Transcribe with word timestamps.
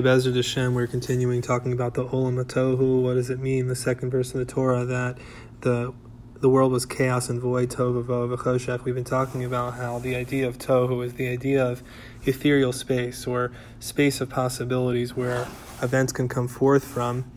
Bezer 0.00 0.34
Hashem, 0.34 0.74
we're 0.74 0.86
continuing 0.86 1.40
talking 1.42 1.72
about 1.72 1.94
the 1.94 2.04
Olam 2.06 2.42
Tohu. 2.44 3.02
What 3.02 3.14
does 3.14 3.30
it 3.30 3.38
mean? 3.38 3.68
The 3.68 3.76
second 3.76 4.10
verse 4.10 4.34
of 4.34 4.38
the 4.38 4.44
Torah 4.44 4.84
that 4.84 5.16
the 5.60 5.94
the 6.40 6.50
world 6.50 6.70
was 6.70 6.84
chaos 6.84 7.30
and 7.30 7.40
void, 7.40 7.70
tohu 7.70 8.04
v'choshech. 8.04 8.84
We've 8.84 8.94
been 8.94 9.04
talking 9.04 9.44
about 9.44 9.74
how 9.74 9.98
the 9.98 10.14
idea 10.14 10.46
of 10.46 10.58
tohu 10.58 11.04
is 11.04 11.14
the 11.14 11.28
idea 11.28 11.64
of 11.64 11.82
ethereal 12.24 12.72
space 12.72 13.26
or 13.26 13.52
space 13.80 14.20
of 14.20 14.28
possibilities 14.28 15.16
where 15.16 15.48
events 15.80 16.12
can 16.12 16.28
come 16.28 16.46
forth 16.46 16.84
from, 16.84 17.30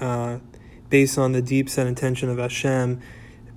uh, 0.00 0.38
based 0.88 1.18
on 1.18 1.32
the 1.32 1.42
deep 1.42 1.68
set 1.68 1.86
intention 1.86 2.30
of 2.30 2.38
Hashem, 2.38 3.00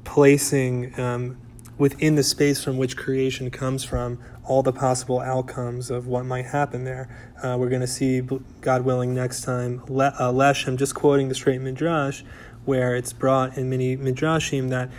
placing 0.04 1.00
um, 1.00 1.38
within 1.80 2.16
the 2.16 2.24
space 2.24 2.62
from 2.62 2.78
which 2.78 2.96
creation 2.98 3.50
comes 3.50 3.84
from 3.84 4.20
all 4.44 4.62
the 4.62 4.74
possible 4.74 5.22
outcomes 5.22 5.90
of 5.90 6.06
what 6.06 6.26
might 6.26 6.46
happen 6.46 6.84
there. 6.84 7.08
Uh, 7.42 7.56
we're 7.58 7.70
going 7.70 7.82
to 7.82 7.88
see, 7.88 8.22
God 8.62 8.84
willing, 8.84 9.16
next 9.16 9.42
time, 9.42 9.82
Le- 9.88 10.14
uh, 10.20 10.32
Leshem, 10.32 10.78
just 10.78 10.94
quoting 10.94 11.30
the 11.30 11.36
straight 11.36 11.62
Midrash, 11.62 12.22
where 12.66 12.96
it's 12.96 13.14
brought 13.14 13.58
in 13.58 13.70
many 13.70 13.96
Midrashim 13.96 14.70
that 14.70 14.90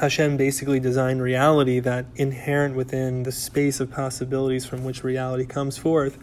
Hashem 0.00 0.36
basically 0.36 0.78
designed 0.78 1.20
reality 1.20 1.80
that 1.80 2.06
inherent 2.14 2.76
within 2.76 3.24
the 3.24 3.32
space 3.32 3.80
of 3.80 3.90
possibilities 3.90 4.64
from 4.64 4.84
which 4.84 5.02
reality 5.02 5.44
comes 5.44 5.76
forth 5.76 6.16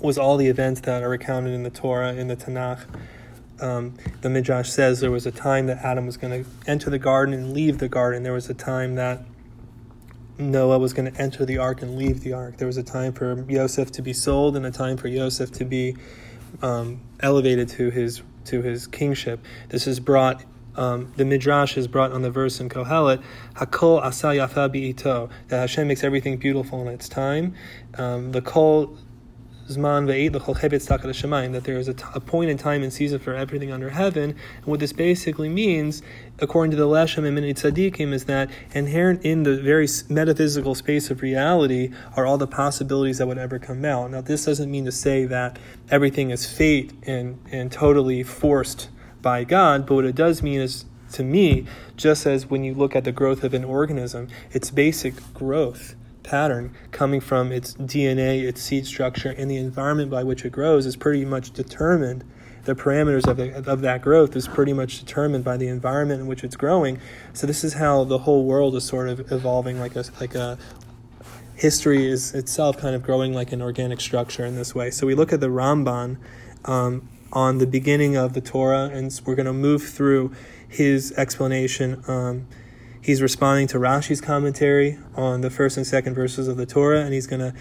was 0.00 0.18
all 0.18 0.36
the 0.36 0.46
events 0.46 0.82
that 0.82 1.02
are 1.02 1.08
recounted 1.08 1.54
in 1.54 1.62
the 1.62 1.70
Torah, 1.70 2.12
in 2.12 2.28
the 2.28 2.36
Tanakh. 2.36 2.84
Um, 3.60 3.94
the 4.20 4.30
Midrash 4.30 4.70
says 4.70 5.00
there 5.00 5.10
was 5.10 5.26
a 5.26 5.32
time 5.32 5.66
that 5.66 5.78
Adam 5.84 6.06
was 6.06 6.16
going 6.16 6.44
to 6.44 6.50
enter 6.66 6.90
the 6.90 6.98
garden 6.98 7.34
and 7.34 7.52
leave 7.52 7.78
the 7.78 7.88
garden. 7.88 8.22
There 8.22 8.32
was 8.32 8.48
a 8.48 8.54
time 8.54 8.94
that 8.94 9.24
Noah 10.38 10.78
was 10.78 10.92
going 10.92 11.12
to 11.12 11.20
enter 11.20 11.44
the 11.44 11.58
ark 11.58 11.82
and 11.82 11.96
leave 11.96 12.20
the 12.20 12.32
ark. 12.32 12.58
There 12.58 12.66
was 12.66 12.76
a 12.76 12.82
time 12.82 13.12
for 13.12 13.44
Yosef 13.50 13.90
to 13.92 14.02
be 14.02 14.12
sold 14.12 14.56
and 14.56 14.64
a 14.64 14.70
time 14.70 14.96
for 14.96 15.08
Yosef 15.08 15.50
to 15.52 15.64
be 15.64 15.96
um, 16.62 17.00
elevated 17.20 17.68
to 17.70 17.90
his 17.90 18.22
to 18.44 18.62
his 18.62 18.86
kingship. 18.86 19.44
This 19.68 19.86
is 19.86 20.00
brought. 20.00 20.44
Um, 20.76 21.12
the 21.16 21.24
midrash 21.24 21.76
is 21.76 21.88
brought 21.88 22.12
on 22.12 22.22
the 22.22 22.30
verse 22.30 22.60
in 22.60 22.68
Kohelet, 22.68 23.20
"Hakol 23.54 24.00
asa 24.00 24.28
yafa 24.28 24.72
bi'ito," 24.72 25.28
that 25.48 25.58
Hashem 25.58 25.88
makes 25.88 26.04
everything 26.04 26.36
beautiful 26.36 26.80
in 26.82 26.86
its 26.86 27.08
time. 27.08 27.54
Um, 27.94 28.30
the 28.30 28.40
kol 28.40 28.96
Zman 29.68 31.52
that 31.52 31.64
there 31.64 31.78
is 31.78 31.88
a, 31.88 31.94
t- 31.94 32.04
a 32.14 32.20
point 32.20 32.50
in 32.50 32.56
time 32.56 32.82
and 32.82 32.92
season 32.92 33.18
for 33.18 33.34
everything 33.34 33.70
under 33.70 33.90
heaven. 33.90 34.30
And 34.56 34.66
what 34.66 34.80
this 34.80 34.92
basically 34.92 35.48
means, 35.48 36.02
according 36.38 36.70
to 36.72 36.76
the 36.76 36.86
Leshem 36.86 37.24
and 37.24 37.34
Minit 37.34 37.56
Tzadikim, 37.58 38.12
is 38.12 38.24
that 38.24 38.50
inherent 38.72 39.22
in 39.24 39.42
the 39.42 39.60
very 39.60 39.86
metaphysical 40.08 40.74
space 40.74 41.10
of 41.10 41.22
reality 41.22 41.92
are 42.16 42.26
all 42.26 42.38
the 42.38 42.46
possibilities 42.46 43.18
that 43.18 43.26
would 43.26 43.38
ever 43.38 43.58
come 43.58 43.84
out. 43.84 44.10
Now, 44.10 44.20
this 44.20 44.46
doesn't 44.46 44.70
mean 44.70 44.84
to 44.86 44.92
say 44.92 45.26
that 45.26 45.58
everything 45.90 46.30
is 46.30 46.46
fate 46.46 46.92
and, 47.04 47.38
and 47.50 47.70
totally 47.70 48.22
forced 48.22 48.88
by 49.20 49.44
God, 49.44 49.86
but 49.86 49.94
what 49.96 50.04
it 50.04 50.14
does 50.14 50.42
mean 50.42 50.60
is 50.60 50.84
to 51.12 51.24
me, 51.24 51.66
just 51.96 52.26
as 52.26 52.46
when 52.46 52.64
you 52.64 52.74
look 52.74 52.94
at 52.94 53.04
the 53.04 53.12
growth 53.12 53.42
of 53.42 53.54
an 53.54 53.64
organism, 53.64 54.28
its 54.52 54.70
basic 54.70 55.14
growth 55.34 55.94
pattern 56.28 56.74
coming 56.92 57.20
from 57.20 57.50
its 57.50 57.72
DNA, 57.74 58.42
its 58.42 58.60
seed 58.60 58.86
structure, 58.86 59.30
and 59.30 59.50
the 59.50 59.56
environment 59.56 60.10
by 60.10 60.22
which 60.22 60.44
it 60.44 60.52
grows 60.52 60.84
is 60.84 60.94
pretty 60.94 61.24
much 61.24 61.52
determined. 61.52 62.22
The 62.64 62.74
parameters 62.74 63.26
of, 63.26 63.38
the, 63.38 63.70
of 63.70 63.80
that 63.80 64.02
growth 64.02 64.36
is 64.36 64.46
pretty 64.46 64.74
much 64.74 65.00
determined 65.00 65.42
by 65.42 65.56
the 65.56 65.68
environment 65.68 66.20
in 66.20 66.26
which 66.26 66.44
it's 66.44 66.54
growing. 66.54 67.00
So 67.32 67.46
this 67.46 67.64
is 67.64 67.74
how 67.74 68.04
the 68.04 68.18
whole 68.18 68.44
world 68.44 68.76
is 68.76 68.84
sort 68.84 69.08
of 69.08 69.32
evolving, 69.32 69.80
like 69.80 69.96
a 69.96 70.04
like 70.20 70.34
a 70.34 70.58
history 71.54 72.06
is 72.06 72.34
itself 72.34 72.76
kind 72.76 72.94
of 72.94 73.02
growing 73.02 73.32
like 73.32 73.52
an 73.52 73.62
organic 73.62 74.00
structure 74.00 74.44
in 74.44 74.54
this 74.54 74.74
way. 74.74 74.90
So 74.90 75.06
we 75.06 75.14
look 75.14 75.32
at 75.32 75.40
the 75.40 75.48
Ramban 75.48 76.18
um, 76.66 77.08
on 77.32 77.56
the 77.56 77.66
beginning 77.66 78.16
of 78.16 78.34
the 78.34 78.42
Torah, 78.42 78.90
and 78.92 79.18
we're 79.24 79.34
going 79.34 79.46
to 79.46 79.54
move 79.54 79.82
through 79.82 80.32
his 80.68 81.12
explanation. 81.12 82.04
Um, 82.06 82.46
He's 83.08 83.22
responding 83.22 83.68
to 83.68 83.78
Rashi's 83.78 84.20
commentary 84.20 84.98
on 85.14 85.40
the 85.40 85.48
first 85.48 85.78
and 85.78 85.86
second 85.86 86.12
verses 86.12 86.46
of 86.46 86.58
the 86.58 86.66
Torah, 86.66 87.00
and 87.00 87.14
he's 87.14 87.26
going 87.26 87.40
to 87.40 87.54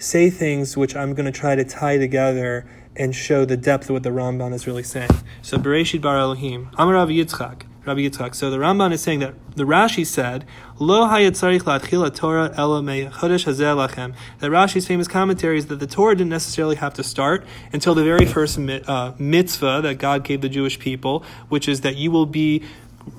say 0.00 0.30
things 0.30 0.76
which 0.76 0.96
I'm 0.96 1.14
going 1.14 1.26
to 1.26 1.38
try 1.38 1.54
to 1.54 1.62
tie 1.62 1.96
together 1.96 2.68
and 2.96 3.14
show 3.14 3.44
the 3.44 3.56
depth 3.56 3.84
of 3.84 3.90
what 3.90 4.02
the 4.02 4.10
Ramban 4.10 4.52
is 4.52 4.66
really 4.66 4.82
saying. 4.82 5.12
So, 5.42 5.58
Bereshit 5.58 6.00
Bar 6.00 6.18
Elohim, 6.18 6.70
Amar 6.76 6.94
Rav 6.94 7.08
Yitzchak, 7.08 7.62
Rabbi 7.86 8.00
Yitzchak. 8.00 8.34
So 8.34 8.50
the 8.50 8.56
Ramban 8.56 8.90
is 8.90 9.00
saying 9.00 9.20
that 9.20 9.34
the 9.54 9.62
Rashi 9.62 10.04
said, 10.04 10.44
"Lo 10.80 11.06
Torah 11.06 12.54
ela 12.56 12.82
mechodesh 12.82 13.44
hazel 13.44 13.76
lachem." 13.76 14.12
That 14.40 14.50
Rashi's 14.50 14.88
famous 14.88 15.06
commentary 15.06 15.58
is 15.58 15.66
that 15.66 15.78
the 15.78 15.86
Torah 15.86 16.16
didn't 16.16 16.30
necessarily 16.30 16.74
have 16.74 16.94
to 16.94 17.04
start 17.04 17.46
until 17.72 17.94
the 17.94 18.02
very 18.02 18.26
first 18.26 18.58
uh, 18.58 19.12
mitzvah 19.20 19.82
that 19.84 19.98
God 19.98 20.24
gave 20.24 20.40
the 20.40 20.48
Jewish 20.48 20.80
people, 20.80 21.24
which 21.48 21.68
is 21.68 21.82
that 21.82 21.94
you 21.94 22.10
will 22.10 22.26
be 22.26 22.64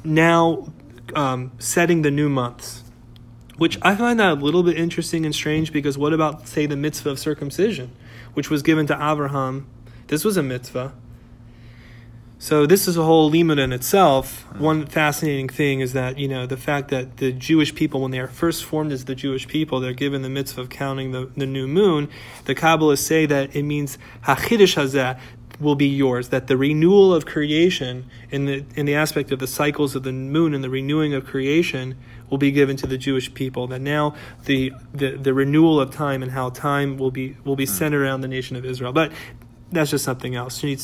now 0.03 0.67
um, 1.16 1.51
setting 1.59 2.01
the 2.01 2.11
new 2.11 2.29
months, 2.29 2.83
which 3.57 3.77
I 3.81 3.95
find 3.95 4.19
that 4.19 4.31
a 4.31 4.33
little 4.33 4.63
bit 4.63 4.77
interesting 4.77 5.25
and 5.25 5.33
strange 5.33 5.72
because 5.72 5.97
what 5.97 6.13
about, 6.13 6.47
say, 6.47 6.66
the 6.66 6.75
mitzvah 6.75 7.11
of 7.11 7.19
circumcision, 7.19 7.91
which 8.33 8.49
was 8.49 8.61
given 8.61 8.88
to 8.88 8.94
Abraham? 8.94 9.67
This 10.07 10.25
was 10.25 10.38
a 10.38 10.44
mitzvah. 10.44 10.94
So 12.41 12.66
this 12.66 12.88
is 12.88 12.97
a 12.97 13.03
whole 13.03 13.31
limud 13.31 13.59
in 13.59 13.72
itself. 13.72 14.47
One 14.57 14.88
fascinating 14.88 15.47
thing 15.47 15.79
is 15.79 15.94
that 15.94 16.17
you 16.17 16.27
know 16.27 16.47
the 16.47 16.57
fact 16.57 16.89
that 16.89 17.17
the 17.17 17.31
Jewish 17.31 17.75
people, 17.75 18.01
when 18.01 18.09
they 18.09 18.19
are 18.19 18.25
first 18.25 18.66
formed 18.66 18.91
as 18.91 19.05
the 19.05 19.13
Jewish 19.13 19.47
people, 19.47 19.79
they're 19.79 19.93
given 19.93 20.23
the 20.23 20.29
mitzvah 20.29 20.61
of 20.61 20.69
counting 20.69 21.11
the, 21.11 21.29
the 21.38 21.45
new 21.45 21.67
moon. 21.67 22.09
The 22.45 22.55
Kabbalists 22.55 23.03
say 23.03 23.28
that 23.28 23.55
it 23.55 23.61
means 23.61 23.99
hachidish 24.23 24.75
hazeh, 24.75 25.19
will 25.61 25.75
be 25.75 25.88
yours. 25.88 26.29
That 26.29 26.47
the 26.47 26.57
renewal 26.57 27.13
of 27.13 27.25
creation 27.25 28.09
in 28.29 28.45
the 28.45 28.66
in 28.75 28.85
the 28.85 28.95
aspect 28.95 29.31
of 29.31 29.39
the 29.39 29.47
cycles 29.47 29.95
of 29.95 30.03
the 30.03 30.11
moon 30.11 30.53
and 30.53 30.63
the 30.63 30.69
renewing 30.69 31.13
of 31.13 31.25
creation 31.25 31.97
will 32.29 32.38
be 32.38 32.51
given 32.51 32.75
to 32.77 32.88
the 32.88 32.97
Jewish 32.97 33.33
people. 33.33 33.67
That 33.67 33.81
now 33.81 34.16
the 34.45 34.73
the, 34.94 35.17
the 35.17 35.33
renewal 35.33 35.79
of 35.79 35.91
time 35.91 36.23
and 36.23 36.31
how 36.31 36.49
time 36.49 36.97
will 36.97 37.11
be 37.11 37.38
will 37.45 37.55
be 37.55 37.66
centered 37.66 38.03
around 38.03 38.22
the 38.22 38.27
nation 38.27 38.57
of 38.57 38.66
Israel. 38.66 38.91
But 38.91 39.11
that's 39.72 39.91
just 39.91 40.03
something 40.03 40.35
else. 40.35 40.55
So 40.55 40.67
Rashi 40.67 40.77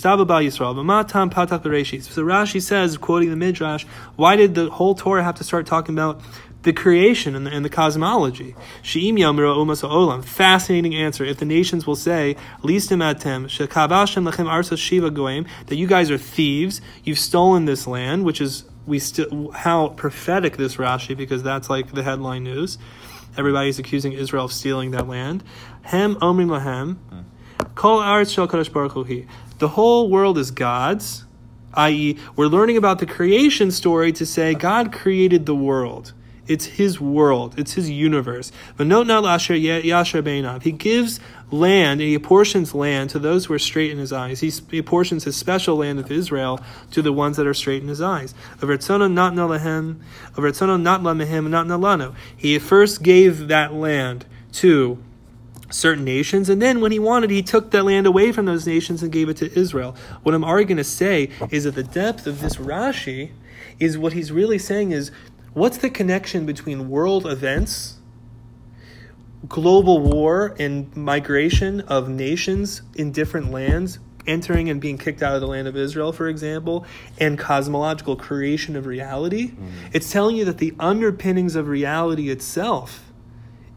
says, 2.62 2.98
quoting 2.98 3.30
the 3.30 3.36
Midrash, 3.36 3.84
why 4.16 4.38
did 4.38 4.56
the 4.56 4.70
whole 4.70 4.96
Torah 4.96 5.24
have 5.24 5.36
to 5.36 5.44
start 5.44 5.66
talking 5.66 5.94
about 5.94 6.22
the 6.68 6.74
creation 6.74 7.34
and 7.34 7.48
the, 7.48 7.50
and 7.50 7.64
the 7.64 7.70
cosmology. 7.70 8.54
She'im 8.82 9.16
yamra 9.16 9.56
umas 9.56 9.88
olam. 9.88 10.22
Fascinating 10.22 10.94
answer. 10.94 11.24
If 11.24 11.38
the 11.38 11.46
nations 11.46 11.88
will 11.88 11.96
say, 11.96 12.36
listim 12.62 13.02
atem 13.02 13.46
shekabashem 13.46 14.30
lechem 14.30 14.78
shiva 14.78 15.10
goim, 15.10 15.48
that 15.68 15.78
you 15.78 15.88
guys 15.88 16.12
are 16.12 16.18
thieves, 16.18 16.82
you've 17.06 17.20
stolen 17.20 17.64
this 17.64 17.88
land, 17.88 18.26
which 18.26 18.42
is 18.42 18.66
we 18.86 19.00
still 19.00 19.52
how 19.52 19.88
prophetic 19.88 20.58
this 20.58 20.76
Rashi 20.76 21.16
because 21.16 21.42
that's 21.42 21.70
like 21.70 21.94
the 21.94 22.04
headline 22.04 22.44
news. 22.44 22.78
Everybody's 23.38 23.80
accusing 23.80 24.12
Israel 24.12 24.44
of 24.44 24.52
stealing 24.52 24.92
that 24.92 25.08
land. 25.08 25.46
Hem 25.84 26.16
omrim 26.16 26.50
lahem. 26.50 26.98
Kol 27.76 28.02
shel 28.26 28.50
kadosh 28.50 28.74
baruch 28.74 29.28
The 29.60 29.70
whole 29.70 30.10
world 30.10 30.38
is 30.38 30.52
God's 30.52 31.24
i.e., 31.74 32.18
we're 32.36 32.48
learning 32.48 32.76
about 32.76 33.00
the 33.00 33.06
creation 33.06 33.70
story 33.72 34.12
to 34.12 34.26
say 34.26 34.56
God 34.56 34.92
created 34.92 35.46
the 35.46 35.56
world. 35.56 36.14
It's 36.48 36.66
his 36.66 37.00
world. 37.00 37.56
It's 37.58 37.74
his 37.74 37.90
universe. 37.90 38.52
He 38.78 38.86
gives 40.72 41.20
land, 41.52 42.02
and 42.02 42.02
he 42.02 42.16
apportions 42.16 42.74
land 42.74 43.10
to 43.12 43.20
those 43.20 43.46
who 43.46 43.54
are 43.54 43.60
straight 43.60 43.92
in 43.92 43.98
his 43.98 44.14
eyes. 44.14 44.40
He, 44.40 44.78
apportions 44.78 45.24
his 45.24 45.36
special 45.36 45.78
land 45.78 46.00
of 46.00 46.12
Israel 46.12 46.60
to 46.92 47.02
the 47.02 47.14
ones 47.14 47.38
that 47.38 47.48
are 47.48 47.54
straight 47.54 47.82
in 47.82 47.88
his 47.88 48.02
eyes. 48.02 48.34
Of 48.62 48.70
not 48.70 49.34
Nalahem, 49.34 50.00
of 50.36 50.82
not 50.82 51.02
Lamehem, 51.02 51.50
not. 51.50 52.16
He 52.36 52.60
first 52.60 53.04
gave 53.04 53.48
that 53.48 53.74
land 53.74 54.26
to 54.54 54.98
certain 55.70 56.06
nations, 56.06 56.50
and 56.50 56.62
then 56.62 56.80
when 56.80 56.92
he 56.92 57.00
wanted, 57.00 57.30
he 57.30 57.44
took 57.44 57.72
that 57.72 57.84
land 57.84 58.08
away 58.08 58.32
from 58.32 58.46
those 58.46 58.66
nations 58.66 59.04
and 59.04 59.12
gave 59.12 59.28
it 59.28 59.38
to 59.38 59.60
Israel. 59.60 59.96
What 60.24 60.34
I'm 60.34 60.44
arguing 60.44 60.78
to 60.78 60.84
say 60.84 61.30
is 61.52 61.66
that 61.66 61.76
the 61.76 61.84
depth 61.84 62.26
of 62.26 62.40
this 62.42 62.56
Rashi 62.56 63.32
is 63.80 63.98
what 63.98 64.14
he's 64.14 64.32
really 64.32 64.58
saying 64.58 64.92
is 64.92 65.12
What's 65.58 65.80
the 65.80 65.90
connection 65.90 66.46
between 66.46 66.88
world 66.88 67.26
events, 67.26 67.98
global 69.50 69.98
war, 69.98 70.56
and 70.60 70.96
migration 70.96 71.82
of 71.82 72.08
nations 72.08 72.84
in 72.94 73.12
different 73.12 73.50
lands, 73.50 73.98
entering 74.28 74.70
and 74.70 74.80
being 74.80 75.00
kicked 75.00 75.24
out 75.24 75.34
of 75.34 75.42
the 75.42 75.48
land 75.48 75.68
of 75.68 75.76
Israel, 75.76 76.14
for 76.14 76.28
example, 76.28 76.86
and 77.20 77.40
cosmological 77.40 78.16
creation 78.16 78.76
of 78.76 78.86
reality? 78.86 79.48
Mm-hmm. 79.48 79.70
It's 79.94 80.12
telling 80.12 80.36
you 80.36 80.46
that 80.46 80.60
the 80.60 80.76
underpinnings 80.80 81.56
of 81.56 81.70
reality 81.70 82.30
itself, 82.30 83.12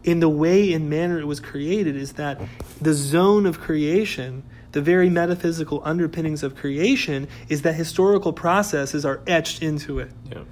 in 0.03 0.19
the 0.19 0.29
way 0.29 0.73
and 0.73 0.87
manner 0.87 1.19
it 1.19 1.25
was 1.25 1.39
created, 1.39 1.95
is 1.95 2.13
that 2.13 2.39
the 2.79 2.93
zone 2.93 3.47
of 3.47 3.59
creation 3.59 4.43
the 4.71 4.81
very 4.81 5.09
metaphysical 5.09 5.81
underpinnings 5.83 6.43
of 6.43 6.55
creation 6.55 7.27
is 7.49 7.61
that 7.63 7.75
historical 7.75 8.33
processes 8.33 9.05
are 9.05 9.21
etched 9.27 9.61
into 9.61 9.99
it. 9.99 10.11
Yeah. 10.31 10.43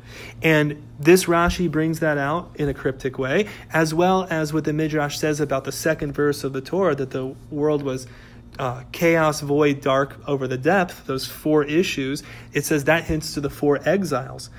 And 0.42 0.83
this 1.00 1.25
Rashi 1.25 1.71
brings 1.71 2.00
that 2.00 2.18
out 2.18 2.51
in 2.56 2.68
a 2.69 2.74
cryptic 2.74 3.18
way, 3.18 3.48
as 3.71 3.94
well 3.94 4.27
as 4.30 4.54
what 4.54 4.66
the 4.66 4.74
Midrash 4.74 5.18
says 5.18 5.39
about 5.39 5.63
the 5.63 5.71
second 5.71 6.13
verse 6.13 6.44
of 6.44 6.54
the 6.54 6.62
Torah 6.62 6.95
that 6.95 7.12
the 7.12 7.36
world 7.50 7.83
was 7.83 8.07
uh, 8.57 8.83
chaos, 8.92 9.39
void, 9.39 9.80
dark 9.80 10.19
over 10.27 10.48
the 10.48 10.57
depth, 10.57 11.06
those 11.06 11.25
four 11.25 11.63
issues, 11.63 12.24
it 12.51 12.65
says 12.65 12.83
that 12.86 13.06
hints 13.06 13.33
to 13.36 13.42
the 13.42 13.50
four 13.50 13.80
exiles 13.88 14.50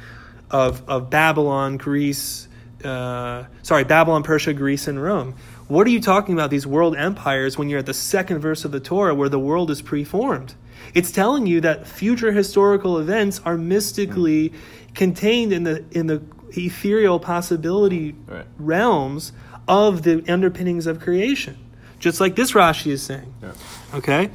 of, 0.50 0.88
of 0.88 1.10
Babylon, 1.10 1.76
Greece, 1.76 2.48
uh, 2.82 3.44
sorry, 3.62 3.84
Babylon, 3.84 4.22
Persia, 4.22 4.54
Greece, 4.54 4.88
and 4.88 5.02
Rome. 5.02 5.34
What 5.70 5.87
are 5.87 5.90
you 5.90 6.00
talking 6.00 6.34
about, 6.34 6.50
these 6.50 6.67
world 6.67 6.96
empires, 6.96 7.56
when 7.56 7.69
you're 7.69 7.78
at 7.78 7.87
the 7.87 7.94
second 7.94 8.40
verse 8.40 8.64
of 8.64 8.72
the 8.72 8.81
Torah 8.81 9.14
where 9.14 9.28
the 9.28 9.38
world 9.38 9.70
is 9.70 9.81
preformed? 9.81 10.56
It's 10.94 11.12
telling 11.12 11.46
you 11.46 11.61
that 11.61 11.87
future 11.87 12.32
historical 12.32 12.99
events 12.99 13.40
are 13.44 13.56
mystically 13.56 14.49
hmm. 14.49 14.56
contained 14.94 15.52
in 15.52 15.62
the 15.62 15.84
in 15.93 16.08
the 16.08 16.22
ethereal 16.56 17.20
possibility 17.20 18.17
Right. 18.26 18.46
realms 18.58 19.32
of 19.69 20.02
the 20.02 20.25
underpinnings 20.28 20.88
of 20.88 20.99
creation. 20.99 21.56
Just 22.00 22.20
like 22.20 22.34
this 22.34 22.50
Rashi 22.50 22.90
is 22.90 23.05
saying. 23.05 23.32
Yeah. 23.40 23.52
Okay? 23.94 24.31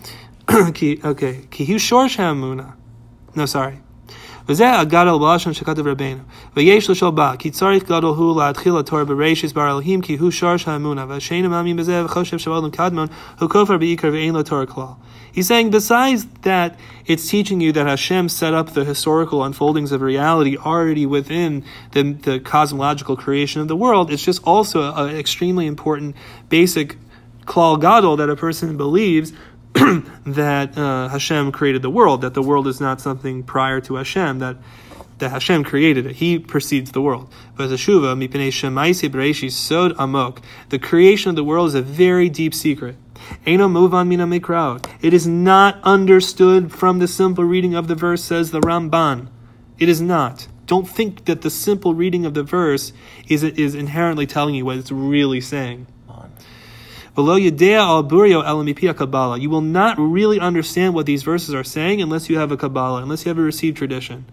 Okay. 0.50 0.96
Kihu 0.96 1.76
shorsh 1.76 2.16
ha'amuna. 2.16 2.76
No, 3.36 3.46
sorry. 3.46 3.82
וזה 4.49 4.79
הגדול 4.79 5.19
בלשון 5.19 5.53
שכתב 5.53 5.87
רבנו. 5.87 6.21
ויש 6.57 6.91
לשאול 6.91 7.11
בה, 7.11 7.33
כי 7.39 7.51
צריך 7.51 7.85
גדול 7.85 8.05
הוא 8.05 8.43
להתחיל 8.43 8.77
התורה 8.77 9.05
בראשיס 9.05 9.53
בר 9.53 9.71
אלוהים, 9.71 10.01
כי 10.01 10.17
הוא 10.17 10.31
שורש 10.31 10.69
האמונה, 10.69 11.05
והשאינו 11.09 11.51
מאמין 11.51 11.77
בזה 11.77 12.05
וחושב 12.05 12.39
שבעולם 12.39 12.71
קדמון, 12.71 13.07
הוא 13.41 13.51
כופר 13.51 13.79
בעיקר 13.79 14.09
ואין 14.13 14.35
לו 14.35 14.43
תורה 14.43 14.67
כלל. 14.67 14.85
He's 15.33 15.47
saying, 15.47 15.71
besides 15.71 16.27
that, 16.43 16.77
it's 17.07 17.29
teaching 17.29 17.61
you 17.61 17.73
that 17.73 17.87
Hashem 17.87 18.29
set 18.29 18.53
up 18.53 18.71
the 18.71 18.85
historical 18.85 19.45
unfoldings 19.45 19.93
of 19.93 20.03
reality 20.03 20.57
already 20.57 21.07
within 21.07 21.65
the, 21.93 22.03
the 22.13 22.41
cosmological 22.41 23.17
creation 23.17 23.63
of 23.63 23.69
the 23.69 23.77
world. 23.77 24.11
It's 24.11 24.25
just 24.25 24.43
also 24.45 24.93
an 24.93 25.17
extremely 25.17 25.67
important 25.67 26.17
basic 26.49 26.97
klal 27.47 27.81
gadol 27.81 28.17
that 28.17 28.29
a 28.29 28.37
person 28.37 28.77
believes 28.77 29.33
that 30.26 30.78
uh, 30.78 31.10
Hashem 31.10 31.52
created 31.52 31.82
the 31.82 31.90
world, 31.90 32.22
that 32.22 32.34
the 32.34 32.42
world 32.42 32.68
is 32.68 32.80
not 32.80 33.02
something 33.02 33.44
prior 33.44 33.82
to 33.82 33.96
Hashem, 33.96 34.40
that 34.40 34.58
that 35.18 35.32
Hashem 35.32 35.64
created 35.64 36.06
it. 36.06 36.18
He 36.18 36.40
precedes 36.40 36.92
the 36.92 37.02
world. 37.02 37.32
But 37.56 37.70
Teshuva, 37.70 38.18
mipnei 38.18 38.50
shemaisi 38.50 39.10
bereishis 39.10 39.52
sod 39.52 39.94
amok. 39.98 40.42
The 40.70 40.80
creation 40.80 41.30
of 41.30 41.36
the 41.36 41.44
world 41.44 41.70
is 41.70 41.76
a 41.76 41.82
very 41.82 42.28
deep 42.30 42.54
secret. 42.54 42.98
Eino 43.46 43.70
muvan 43.72 44.08
mina 44.08 44.28
mikraot. 44.28 44.90
It 45.02 45.14
is 45.14 45.26
not 45.26 45.80
understood 45.84 46.72
from 46.72 47.00
the 47.00 47.08
simple 47.08 47.44
reading 47.44 47.76
of 47.76 47.88
the 47.88 47.96
verse, 47.96 48.24
says 48.24 48.52
the 48.52 48.60
Ramban. 48.60 49.30
It 49.80 49.90
is 49.90 50.02
not. 50.02 50.48
Don't 50.66 50.88
think 50.88 51.26
that 51.26 51.42
the 51.42 51.50
simple 51.50 51.94
reading 51.94 52.26
of 52.26 52.34
the 52.34 52.44
verse 52.44 52.92
is 53.28 53.44
is 53.44 53.76
inherently 53.76 54.26
telling 54.26 54.56
you 54.56 54.66
what 54.66 54.78
it's 54.78 54.92
really 54.92 55.42
saying. 55.42 55.88
On. 56.10 56.32
Below 56.34 56.34
Yedea 56.34 56.34
al 56.34 56.34
Burio 56.34 56.34
Elamipia 56.34 57.05
Kabbalah. 57.05 57.05
You 57.16 57.24
will 59.50 59.62
not 59.62 59.98
really 59.98 60.40
understand 60.40 60.94
what 60.94 61.06
these 61.06 61.24
verses 61.24 61.54
are 61.54 61.64
saying 61.64 62.02
unless 62.02 62.30
you 62.30 62.38
have 62.38 62.52
a 62.52 62.58
Kabbalah, 62.58 63.02
unless 63.04 63.26
you 63.26 63.30
have 63.30 63.38
a 63.38 63.42
received 63.42 63.78
tradition, 63.78 64.26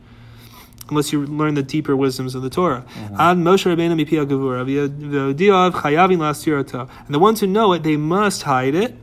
unless 0.89 1.13
you 1.13 1.25
learn 1.25 1.55
the 1.55 1.63
deeper 1.63 1.95
wisdoms 1.95 2.35
of 2.35 2.43
the 2.43 2.51
Torah. 2.51 2.85
Ad 2.97 3.37
Moshe 3.37 3.65
Rabbeinu 3.73 4.05
Mipia 4.05 4.27
Gavura, 4.27 4.65
v'yodiav 4.67 5.73
chayavin 5.73 6.19
lasirato. 6.19 6.89
And 7.07 7.15
the 7.15 7.21
ones 7.21 7.39
who 7.41 7.47
know 7.47 7.73
it, 7.73 7.85
they 7.85 7.97
must 7.97 8.43
hide 8.43 8.75
it, 8.75 8.97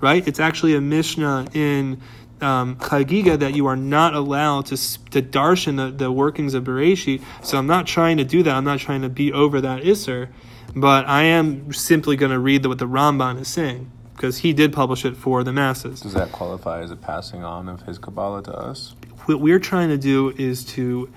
right? 0.00 0.26
It's 0.28 0.40
actually 0.40 0.74
a 0.74 0.80
Mishnah 0.82 1.46
in 1.54 2.02
um, 2.42 2.76
Chagiga 2.76 3.38
that 3.38 3.54
you 3.54 3.66
are 3.66 3.76
not 3.76 4.14
allowed 4.14 4.66
to, 4.66 4.76
to 5.10 5.22
darshan 5.22 5.76
the, 5.76 5.90
the 5.90 6.12
workings 6.12 6.52
of 6.54 6.64
Bereshit. 6.64 7.22
So 7.42 7.56
I'm 7.56 7.66
not 7.66 7.86
trying 7.86 8.18
to 8.18 8.24
do 8.24 8.42
that. 8.42 8.54
I'm 8.54 8.64
not 8.64 8.80
trying 8.80 9.02
to 9.02 9.08
be 9.08 9.32
over 9.32 9.60
that 9.62 9.84
Isser. 9.84 10.28
But 10.74 11.06
I 11.06 11.24
am 11.24 11.72
simply 11.72 12.16
going 12.16 12.32
to 12.32 12.38
read 12.38 12.62
the, 12.62 12.68
what 12.68 12.78
the 12.78 12.88
Ramban 12.88 13.40
is 13.40 13.48
saying 13.48 13.90
because 14.14 14.38
he 14.38 14.52
did 14.52 14.72
publish 14.72 15.04
it 15.04 15.16
for 15.16 15.42
the 15.42 15.52
masses. 15.52 16.00
Does 16.00 16.14
that 16.14 16.32
qualify 16.32 16.80
as 16.80 16.90
a 16.90 16.96
passing 16.96 17.42
on 17.42 17.68
of 17.68 17.82
his 17.82 17.98
Kabbalah 17.98 18.42
to 18.44 18.52
us? 18.52 18.94
What 19.26 19.40
we're 19.40 19.58
trying 19.58 19.88
to 19.88 19.98
do 19.98 20.30
is 20.36 20.64
to, 20.66 21.12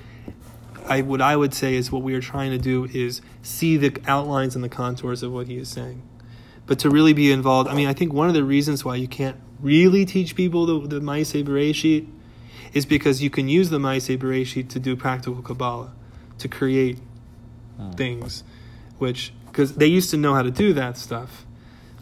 I 0.88 1.02
what 1.02 1.22
I 1.22 1.36
would 1.36 1.54
say 1.54 1.76
is 1.76 1.92
what 1.92 2.02
we 2.02 2.14
are 2.16 2.22
trying 2.22 2.52
to 2.52 2.58
do 2.58 2.86
is 2.86 3.22
see 3.42 3.78
the 3.78 3.96
outlines 4.08 4.56
and 4.56 4.64
the 4.64 4.70
contours 4.70 5.24
of 5.24 5.32
what 5.32 5.48
he 5.48 5.58
is 5.58 5.70
saying, 5.70 6.02
but 6.66 6.80
to 6.80 6.90
really 6.90 7.14
be 7.14 7.32
involved. 7.32 7.70
I 7.70 7.74
mean, 7.74 7.88
I 7.88 7.94
think 7.94 8.14
one 8.14 8.28
of 8.28 8.34
the 8.34 8.44
reasons 8.44 8.84
why 8.84 8.96
you 8.96 9.08
can't 9.08 9.38
really 9.60 10.06
teach 10.06 10.36
people 10.36 10.66
the 10.66 10.88
the 10.88 11.00
Maaseh 11.00 11.44
Bereshit 11.44 12.08
is 12.74 12.86
because 12.86 13.22
you 13.22 13.30
can 13.30 13.48
use 13.48 13.70
the 13.70 13.80
Maaseh 13.80 14.18
Bereshit 14.18 14.70
to 14.70 14.80
do 14.80 14.96
practical 14.96 15.42
Kabbalah, 15.42 15.94
to 16.40 16.48
create 16.48 17.00
hmm. 17.78 17.92
things, 17.92 18.44
which 18.98 19.32
because 19.56 19.76
they 19.76 19.88
used 19.88 20.10
to 20.10 20.18
know 20.18 20.34
how 20.34 20.42
to 20.42 20.52
do 20.52 20.74
that 20.74 20.98
stuff. 20.98 21.46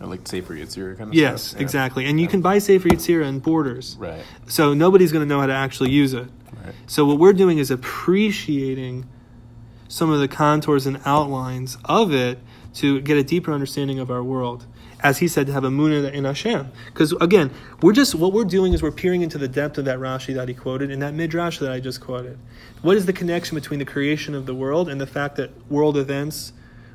Or 0.02 0.08
like 0.08 0.28
Sefer 0.28 0.56
Yetzirah 0.56 0.98
kind 0.98 1.10
of 1.10 1.14
Yes, 1.14 1.44
stuff? 1.44 1.60
Yeah. 1.60 1.64
exactly. 1.64 2.06
And 2.06 2.20
you 2.20 2.28
can 2.28 2.42
buy 2.42 2.58
Sefer 2.58 2.90
Yetzirah 2.90 3.28
in 3.28 3.40
Borders. 3.40 3.96
Right. 4.00 4.24
So 4.48 4.74
nobody's 4.74 5.12
going 5.12 5.24
to 5.24 5.30
know 5.30 5.40
how 5.40 5.46
to 5.46 5.54
actually 5.54 5.92
use 5.92 6.16
it. 6.16 6.28
Right. 6.66 6.74
So 6.88 7.06
what 7.06 7.20
we're 7.20 7.32
doing 7.34 7.60
is 7.60 7.70
appreciating 7.70 9.08
some 9.88 10.10
of 10.10 10.20
the 10.20 10.28
contours 10.28 10.88
and 10.88 11.00
outlines 11.06 11.78
of 11.86 12.12
it 12.12 12.40
to 12.76 13.00
get 13.02 13.18
a 13.18 13.24
deeper 13.24 13.54
understanding 13.54 14.00
of 14.00 14.10
our 14.10 14.24
world. 14.24 14.66
As 15.02 15.20
he 15.20 15.28
said, 15.28 15.46
to 15.46 15.54
have 15.54 15.62
emunah 15.62 16.12
in 16.12 16.24
Hashem. 16.24 16.72
Because 16.88 17.12
again, 17.22 17.52
we're 17.84 17.94
just 17.94 18.16
what 18.16 18.34
we're 18.34 18.46
doing 18.46 18.74
is 18.74 18.82
we're 18.82 18.90
peering 18.90 19.22
into 19.22 19.38
the 19.38 19.48
depth 19.48 19.78
of 19.78 19.86
that 19.86 20.00
Rashi 20.00 20.34
that 20.34 20.48
he 20.48 20.56
quoted 20.56 20.90
and 20.90 21.04
that 21.04 21.14
midrash 21.14 21.60
that 21.60 21.72
I 21.72 21.80
just 21.80 22.02
quoted. 22.02 22.40
What 22.82 22.98
is 22.98 23.06
the 23.06 23.14
connection 23.14 23.54
between 23.54 23.78
the 23.78 23.86
creation 23.86 24.34
of 24.34 24.48
the 24.48 24.56
world 24.56 24.90
and 24.90 25.00
the 25.00 25.06
fact 25.06 25.36
that 25.36 25.52
world 25.70 25.98
events 25.98 26.54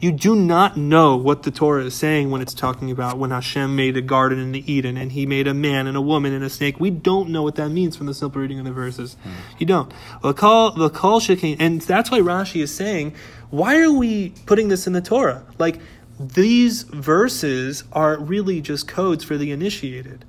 You 0.00 0.12
do 0.12 0.36
not 0.36 0.76
know 0.76 1.16
what 1.16 1.42
the 1.42 1.50
Torah 1.50 1.84
is 1.84 1.94
saying 1.94 2.30
when 2.30 2.40
it's 2.40 2.54
talking 2.54 2.90
about 2.90 3.18
when 3.18 3.30
Hashem 3.30 3.74
made 3.74 3.96
a 3.96 4.00
garden 4.00 4.38
in 4.38 4.52
the 4.52 4.72
Eden 4.72 4.96
and 4.96 5.12
he 5.12 5.26
made 5.26 5.46
a 5.46 5.54
man 5.54 5.86
and 5.86 5.96
a 5.96 6.00
woman 6.00 6.32
and 6.32 6.44
a 6.44 6.50
snake. 6.50 6.78
We 6.78 6.90
don't 6.90 7.30
know 7.30 7.42
what 7.42 7.56
that 7.56 7.70
means 7.70 7.96
from 7.96 8.06
the 8.06 8.14
simple 8.14 8.40
reading 8.40 8.58
of 8.58 8.64
the 8.64 8.72
verses. 8.72 9.16
Mm. 9.24 9.32
You 9.58 9.66
don't. 9.66 9.92
And 10.22 11.80
that's 11.80 12.10
why 12.10 12.20
Rashi 12.20 12.62
is 12.62 12.74
saying, 12.74 13.14
why 13.50 13.80
are 13.80 13.92
we 13.92 14.30
putting 14.46 14.68
this 14.68 14.86
in 14.86 14.92
the 14.92 15.00
Torah? 15.00 15.44
Like, 15.58 15.80
these 16.20 16.82
verses 16.82 17.84
are 17.92 18.18
really 18.18 18.60
just 18.60 18.88
codes 18.88 19.24
for 19.24 19.36
the 19.36 19.52
initiated. 19.52 20.24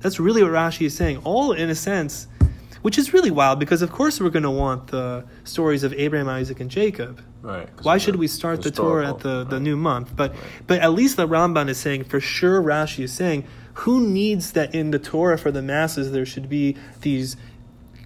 That's 0.00 0.20
really 0.20 0.42
what 0.42 0.52
Rashi 0.52 0.86
is 0.86 0.94
saying. 0.94 1.18
All, 1.24 1.52
in 1.52 1.70
a 1.70 1.74
sense, 1.74 2.26
which 2.86 2.98
is 2.98 3.12
really 3.12 3.32
wild 3.32 3.58
because, 3.58 3.82
of 3.82 3.90
course, 3.90 4.20
we're 4.20 4.30
going 4.30 4.44
to 4.44 4.48
want 4.48 4.86
the 4.86 5.24
stories 5.42 5.82
of 5.82 5.92
Abraham, 5.94 6.28
Isaac, 6.28 6.60
and 6.60 6.70
Jacob. 6.70 7.20
Right. 7.42 7.68
Why 7.82 7.98
should 7.98 8.14
we 8.14 8.28
start 8.28 8.62
the 8.62 8.70
Torah 8.70 9.08
at 9.08 9.18
the, 9.18 9.40
historical- 9.40 9.50
the 9.50 9.58
new 9.58 9.76
month? 9.76 10.14
But 10.14 10.30
Right. 10.30 10.40
but 10.68 10.78
at 10.78 10.92
least 10.92 11.16
the 11.16 11.26
Ramban 11.26 11.68
is 11.68 11.78
saying 11.78 12.04
for 12.04 12.20
sure. 12.20 12.62
Rashi 12.62 13.02
is 13.02 13.12
saying 13.12 13.42
who 13.82 14.06
needs 14.06 14.52
that 14.52 14.72
in 14.72 14.92
the 14.92 15.00
Torah 15.00 15.36
for 15.36 15.50
the 15.50 15.62
masses? 15.62 16.12
There 16.12 16.24
should 16.24 16.48
be 16.48 16.76
these 17.00 17.36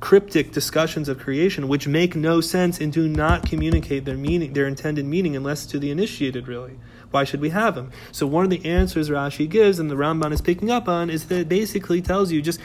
cryptic 0.01 0.51
discussions 0.51 1.11
of 1.11 1.19
creation 1.19 1.69
which 1.69 1.87
make 1.87 2.17
no 2.17 2.41
sense 2.41 2.81
and 2.81 2.91
do 2.91 3.07
not 3.07 3.47
communicate 3.47 4.07
their 4.07 4.17
meaning, 4.17 4.55
their 4.55 4.67
intended 4.67 5.05
meaning, 5.05 5.37
unless 5.37 5.67
to 5.67 5.79
the 5.79 5.91
initiated. 5.91 6.49
Really, 6.49 6.79
why 7.11 7.25
should 7.25 7.43
we 7.43 7.51
have 7.51 7.75
them? 7.75 7.91
So 8.13 8.27
one 8.27 8.45
of 8.45 8.51
the 8.51 8.65
answers 8.65 9.11
Rashi 9.11 9.47
gives, 9.47 9.79
and 9.79 9.91
the 9.91 9.95
Ramban 9.95 10.33
is 10.33 10.41
picking 10.41 10.71
up 10.71 10.89
on, 10.89 11.11
is 11.11 11.27
that 11.27 11.41
it 11.41 11.49
basically 11.51 12.01
tells 12.01 12.33
you 12.33 12.41
just. 12.41 12.61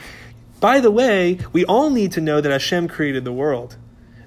By 0.60 0.80
the 0.80 0.90
way, 0.90 1.38
we 1.52 1.64
all 1.64 1.90
need 1.90 2.12
to 2.12 2.20
know 2.20 2.40
that 2.40 2.50
Hashem 2.50 2.88
created 2.88 3.24
the 3.24 3.32
world 3.32 3.76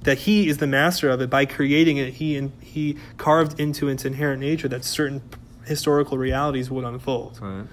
that 0.03 0.19
he 0.19 0.47
is 0.47 0.57
the 0.59 0.67
master 0.67 1.09
of 1.09 1.19
it 1.21 1.29
by 1.29 1.45
creating 1.45 1.97
it. 1.97 2.13
He 2.15 2.49
he 2.61 2.97
carved 3.17 3.59
into 3.59 3.89
its 3.89 4.05
inherent 4.05 4.39
nature 4.41 4.67
that 4.69 4.85
certain 4.85 5.21
historical 5.65 6.17
realities 6.17 6.71
would 6.71 6.85
unfold. 6.85 7.39
Right. 7.41 7.65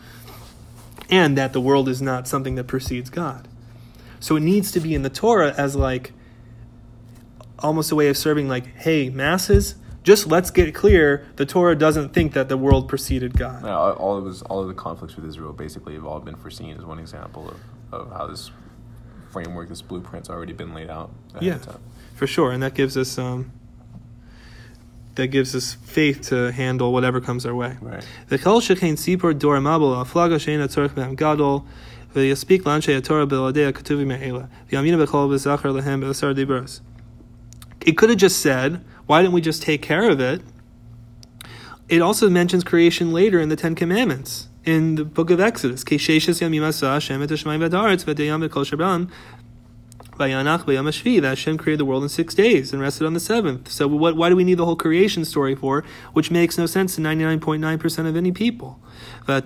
and 1.08 1.38
that 1.38 1.52
the 1.52 1.60
world 1.60 1.88
is 1.88 2.02
not 2.02 2.26
something 2.26 2.56
that 2.56 2.64
precedes 2.64 3.10
god. 3.10 3.46
So 4.18 4.34
it 4.36 4.40
needs 4.40 4.72
to 4.72 4.80
be 4.80 4.92
in 4.94 5.02
the 5.02 5.10
torah 5.10 5.54
as 5.56 5.76
like 5.76 6.12
almost 7.60 7.92
a 7.92 7.94
way 7.94 8.08
of 8.08 8.16
serving 8.16 8.48
like 8.48 8.66
hey 8.76 9.08
masses 9.08 9.76
just 10.02 10.26
let's 10.28 10.50
get 10.50 10.72
clear. 10.74 11.26
The 11.36 11.46
torah 11.46 11.74
doesn't 11.76 12.10
think 12.12 12.32
that 12.34 12.48
the 12.48 12.56
world 12.56 12.88
preceded 12.88 13.36
god. 13.38 13.64
Yeah, 13.64 13.76
all- 13.76 13.92
all 13.92 14.16
of 14.18 14.42
all 14.50 14.60
of 14.62 14.68
the 14.68 14.74
conflicts 14.74 15.16
with 15.16 15.24
Israel 15.26 15.52
basically 15.52 15.94
have 15.94 16.04
all 16.04 16.20
been 16.20 16.36
foreseen 16.36 16.76
as 16.76 16.84
one 16.84 16.98
example 16.98 17.48
of, 17.48 17.56
of 17.91 18.11
how 18.17 18.25
this 18.27 18.51
framework, 19.33 19.67
this 19.69 19.81
blueprint's 19.81 20.29
already 20.29 20.53
been 20.53 20.73
laid 20.73 20.89
out. 20.89 21.09
ahead 21.33 21.43
Yeah. 21.43 21.55
of 21.55 21.65
time. 21.65 21.81
for 22.19 22.27
sure 22.27 22.51
and 22.53 22.61
that 22.63 22.73
gives 22.81 22.95
us 23.03 23.11
um 23.17 23.39
that 25.15 25.27
gives 25.27 25.51
us 25.59 25.67
faith 25.97 26.17
to 26.29 26.37
handle 26.61 26.87
whatever 26.95 27.19
comes 27.27 27.45
our 27.45 27.55
way 27.55 27.73
Right. 27.81 28.03
וכל 28.31 28.61
שכן 28.61 28.95
סיפור 28.95 29.31
דור 29.31 29.55
המבול, 29.55 29.97
הפלגה 30.01 30.39
שאין 30.39 30.61
הצורך 30.61 30.93
בהם 30.93 31.15
גדול, 31.15 31.59
ויספיק 32.15 32.67
לאנשי 32.67 32.95
התורה 32.95 33.25
בלעדי 33.25 33.65
הכתובים 33.65 34.11
האלה, 34.11 34.39
ויאמינו 34.71 34.97
בכל 34.97 35.27
וזכר 35.31 35.71
להם 35.71 36.01
בעשר 36.01 36.31
דיברס. 36.33 36.81
It 37.85 37.91
could 37.97 38.09
have 38.09 38.17
just 38.17 38.37
said, 38.47 38.71
why 39.07 39.21
didn't 39.21 39.33
we 39.33 39.41
just 39.41 39.61
take 39.63 39.81
care 39.81 40.09
of 40.09 40.19
it 40.19 40.41
it 41.89 42.01
also 42.01 42.29
mentions 42.29 42.63
creation 42.63 43.11
later 43.11 43.39
in 43.43 43.49
the 43.49 43.55
Ten 43.63 43.75
Commandments 43.75 44.47
in 44.66 44.96
the 44.96 45.04
book 45.04 45.30
of 45.30 45.40
Exodus. 45.40 45.84
That 51.20 51.28
Hashem 51.28 51.58
created 51.58 51.80
the 51.80 51.84
world 51.84 52.02
in 52.02 52.08
six 52.08 52.34
days 52.34 52.72
and 52.72 52.80
rested 52.80 53.06
on 53.06 53.12
the 53.12 53.20
seventh. 53.20 53.70
So 53.70 53.86
what, 53.86 54.16
why 54.16 54.30
do 54.30 54.36
we 54.36 54.44
need 54.44 54.56
the 54.56 54.64
whole 54.64 54.74
creation 54.76 55.26
story 55.26 55.54
for, 55.54 55.84
which 56.14 56.30
makes 56.30 56.56
no 56.56 56.64
sense 56.64 56.96
to 56.96 57.02
99.9% 57.02 58.08
of 58.08 58.16
any 58.16 58.32
people? 58.32 58.80
Let, 59.28 59.44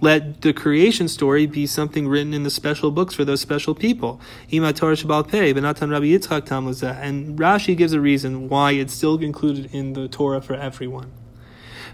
let 0.00 0.40
the 0.42 0.52
creation 0.52 1.08
story 1.08 1.46
be 1.46 1.66
something 1.66 2.06
written 2.06 2.32
in 2.32 2.44
the 2.44 2.50
special 2.50 2.92
books 2.92 3.14
for 3.14 3.24
those 3.24 3.40
special 3.40 3.74
people. 3.74 4.20
And 4.52 4.62
Rashi 7.38 7.76
gives 7.76 7.92
a 7.92 8.00
reason 8.00 8.48
why 8.48 8.70
it's 8.72 8.94
still 8.94 9.18
included 9.18 9.74
in 9.74 9.94
the 9.94 10.06
Torah 10.06 10.40
for 10.40 10.54
everyone 10.54 11.10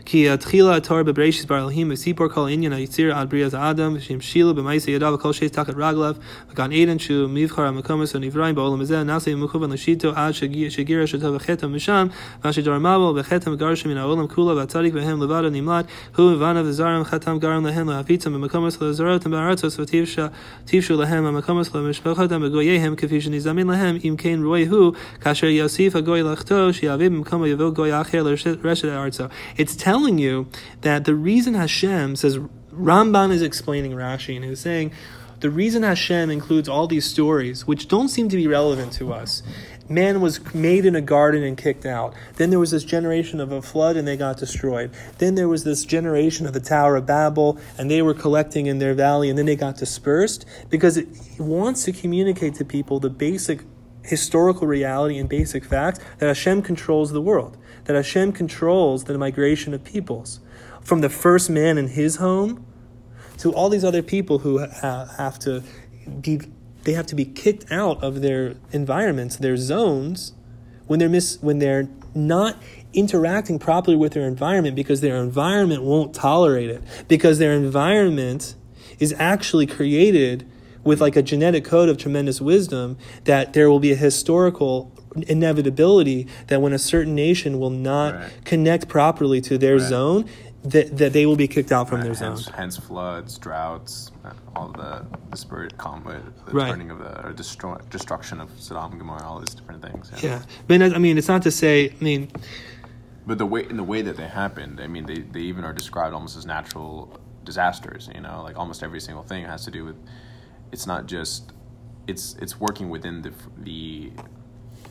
כי 0.05 0.29
התחילה 0.29 0.75
התור 0.75 1.03
בבראשיס 1.03 1.45
בר 1.45 1.57
אלוהים 1.57 1.91
וסיפור 1.93 2.27
כל 2.27 2.47
עניין 2.49 2.73
היציר 2.73 3.15
עד 3.15 3.29
בריאת 3.29 3.53
האדם 3.53 3.99
שהמשילו 3.99 4.55
במעשה 4.55 4.91
ידיו 4.91 5.13
וכל 5.15 5.33
שיש 5.33 5.51
תחת 5.51 5.69
רגליו 5.69 6.15
וגן 6.51 6.71
עדן 6.71 6.99
שהוא 6.99 7.29
מבחר 7.29 7.61
המקומות 7.61 8.15
הנבראים 8.15 8.55
בעולם 8.55 8.81
הזה 8.81 9.03
נעשה 9.03 9.35
מכוון 9.35 9.71
לשיטו 9.71 10.11
עד 10.15 10.33
שגירש 10.69 11.15
אותו 11.15 11.33
וחטא 11.33 11.65
משם 11.65 12.07
ואשר 12.43 12.61
דור 12.61 12.77
מבול 12.77 13.19
וחטא 13.19 13.49
מגרש 13.49 13.85
מן 13.85 13.97
העולם 13.97 14.27
כולו 14.27 14.55
והצדיק 14.55 14.93
בהם 14.93 15.23
לבדו 15.23 15.49
נמלט 15.49 15.85
הוא 16.17 16.31
ובניו 16.31 16.65
וזרם 16.65 17.03
חתם 17.03 17.37
גרם 17.39 17.65
להם 17.65 17.89
להפיצם 17.89 18.33
במקומות 18.33 18.81
לזרותם 18.81 19.31
בארצות 19.31 19.79
ותיפשו 19.79 21.01
להם 21.01 21.25
המקומות 21.25 21.75
למשפחותם 21.75 22.41
וגוייהם 22.43 22.95
כפי 22.95 23.21
שנזמין 23.21 23.67
להם 23.67 23.97
אם 24.03 24.15
כן 24.17 24.39
רואי 24.43 24.67
הוא 24.67 24.93
כאשר 25.21 25.47
יוסיף 25.47 25.95
הגוי 25.95 26.23
לחטוא 26.23 26.71
שיביא 26.71 27.09
במקומו 27.09 27.47
יבוא 27.47 27.69
גוי 27.69 28.01
אחר 28.01 28.23
לרשת 28.23 28.85
הארצו 28.85 29.23
It's 29.57 29.75
telling 29.75 29.94
telling 29.96 30.18
you 30.18 30.46
that 30.82 31.06
the 31.06 31.14
reason 31.14 31.54
Hashem 31.54 32.16
says 32.16 32.36
Ramban 32.70 33.32
is 33.32 33.40
explaining 33.40 33.92
Rashi 33.92 34.36
and 34.36 34.44
he's 34.44 34.60
saying 34.60 34.92
the 35.40 35.48
reason 35.48 35.84
Hashem 35.84 36.28
includes 36.28 36.68
all 36.68 36.86
these 36.86 37.06
stories, 37.06 37.66
which 37.66 37.88
don't 37.88 38.08
seem 38.08 38.28
to 38.28 38.36
be 38.36 38.46
relevant 38.46 38.92
to 38.94 39.14
us. 39.14 39.42
Man 39.88 40.20
was 40.20 40.54
made 40.54 40.84
in 40.84 40.94
a 40.94 41.00
garden 41.00 41.42
and 41.42 41.56
kicked 41.56 41.86
out. 41.86 42.12
Then 42.34 42.50
there 42.50 42.58
was 42.58 42.72
this 42.72 42.84
generation 42.84 43.40
of 43.40 43.52
a 43.52 43.62
flood 43.62 43.96
and 43.96 44.06
they 44.06 44.18
got 44.18 44.36
destroyed. 44.36 44.90
Then 45.16 45.34
there 45.34 45.48
was 45.48 45.64
this 45.64 45.86
generation 45.86 46.46
of 46.46 46.52
the 46.52 46.60
Tower 46.60 46.96
of 46.96 47.06
Babel 47.06 47.58
and 47.78 47.90
they 47.90 48.02
were 48.02 48.12
collecting 48.12 48.66
in 48.66 48.78
their 48.78 48.92
valley 48.92 49.30
and 49.30 49.38
then 49.38 49.46
they 49.46 49.56
got 49.56 49.78
dispersed 49.78 50.44
because 50.68 50.98
it 50.98 51.08
wants 51.38 51.84
to 51.84 51.92
communicate 51.92 52.54
to 52.56 52.66
people 52.66 53.00
the 53.00 53.08
basic 53.08 53.62
historical 54.06 54.66
reality 54.66 55.18
and 55.18 55.28
basic 55.28 55.64
facts 55.64 56.00
that 56.18 56.26
Hashem 56.26 56.62
controls 56.62 57.12
the 57.12 57.20
world 57.20 57.56
that 57.86 57.96
Hashem 57.96 58.32
controls 58.32 59.04
the 59.04 59.16
migration 59.16 59.72
of 59.72 59.82
peoples. 59.82 60.40
From 60.82 61.00
the 61.00 61.08
first 61.08 61.48
man 61.48 61.78
in 61.78 61.88
his 61.88 62.16
home 62.16 62.64
to 63.38 63.52
all 63.52 63.68
these 63.68 63.84
other 63.84 64.02
people 64.02 64.40
who 64.40 64.58
ha- 64.58 65.08
have 65.16 65.38
to 65.40 65.62
be 66.20 66.40
they 66.84 66.92
have 66.92 67.06
to 67.06 67.16
be 67.16 67.24
kicked 67.24 67.72
out 67.72 68.00
of 68.04 68.22
their 68.22 68.54
environments, 68.70 69.36
their 69.38 69.56
zones, 69.56 70.34
when 70.86 71.00
they're 71.00 71.08
mis- 71.08 71.38
when 71.40 71.58
they're 71.58 71.88
not 72.14 72.56
interacting 72.92 73.58
properly 73.58 73.96
with 73.96 74.12
their 74.12 74.26
environment 74.26 74.76
because 74.76 75.00
their 75.00 75.16
environment 75.16 75.82
won't 75.82 76.14
tolerate 76.14 76.70
it 76.70 76.82
because 77.08 77.38
their 77.38 77.52
environment 77.52 78.54
is 78.98 79.14
actually 79.18 79.66
created 79.66 80.48
with 80.86 81.00
like 81.00 81.16
a 81.16 81.22
genetic 81.22 81.64
code 81.64 81.88
of 81.88 81.98
tremendous 81.98 82.40
wisdom 82.40 82.96
that 83.24 83.52
there 83.52 83.68
will 83.68 83.80
be 83.80 83.92
a 83.92 83.96
historical 83.96 84.92
inevitability 85.28 86.26
that 86.48 86.60
when 86.60 86.72
a 86.72 86.78
certain 86.78 87.14
nation 87.14 87.58
will 87.58 87.70
not 87.70 88.14
right. 88.14 88.44
connect 88.44 88.88
properly 88.88 89.40
to 89.40 89.58
their 89.58 89.76
right. 89.76 89.88
zone, 89.88 90.28
that, 90.62 90.96
that 90.96 91.12
they 91.12 91.26
will 91.26 91.36
be 91.36 91.46
kicked 91.46 91.70
out 91.70 91.88
from 91.88 91.98
right. 91.98 92.04
their 92.04 92.14
hence, 92.14 92.44
zone. 92.44 92.54
Hence 92.54 92.76
floods, 92.76 93.38
droughts, 93.38 94.10
all 94.54 94.68
the 94.68 95.06
the 95.30 95.36
spirit 95.36 95.76
combat, 95.78 96.22
the 96.46 96.52
right. 96.52 96.70
turning 96.70 96.90
of 96.90 96.98
the 96.98 97.26
or 97.26 97.32
destroy, 97.32 97.76
destruction 97.90 98.40
of 98.40 98.50
Sodom 98.58 98.92
and 98.92 99.00
Gomorrah, 99.00 99.22
all 99.22 99.38
these 99.38 99.54
different 99.54 99.82
things. 99.82 100.10
Yeah. 100.22 100.30
yeah, 100.30 100.42
but 100.66 100.82
I 100.82 100.98
mean, 100.98 101.18
it's 101.18 101.28
not 101.28 101.42
to 101.42 101.50
say. 101.50 101.90
I 101.90 102.04
mean, 102.04 102.30
but 103.26 103.38
the 103.38 103.46
way 103.46 103.64
in 103.68 103.76
the 103.76 103.84
way 103.84 104.02
that 104.02 104.16
they 104.16 104.26
happened, 104.26 104.80
I 104.80 104.86
mean, 104.86 105.06
they 105.06 105.20
they 105.20 105.40
even 105.40 105.64
are 105.64 105.72
described 105.72 106.14
almost 106.14 106.36
as 106.36 106.46
natural 106.46 107.20
disasters. 107.44 108.08
You 108.12 108.20
know, 108.20 108.42
like 108.42 108.56
almost 108.58 108.82
every 108.82 109.00
single 109.00 109.22
thing 109.22 109.44
has 109.44 109.64
to 109.66 109.70
do 109.70 109.84
with. 109.84 109.96
It's 110.76 110.86
not 110.86 111.06
just. 111.06 111.52
It's 112.06 112.36
it's 112.38 112.60
working 112.60 112.90
within 112.90 113.22
the 113.22 113.32
the 113.56 114.12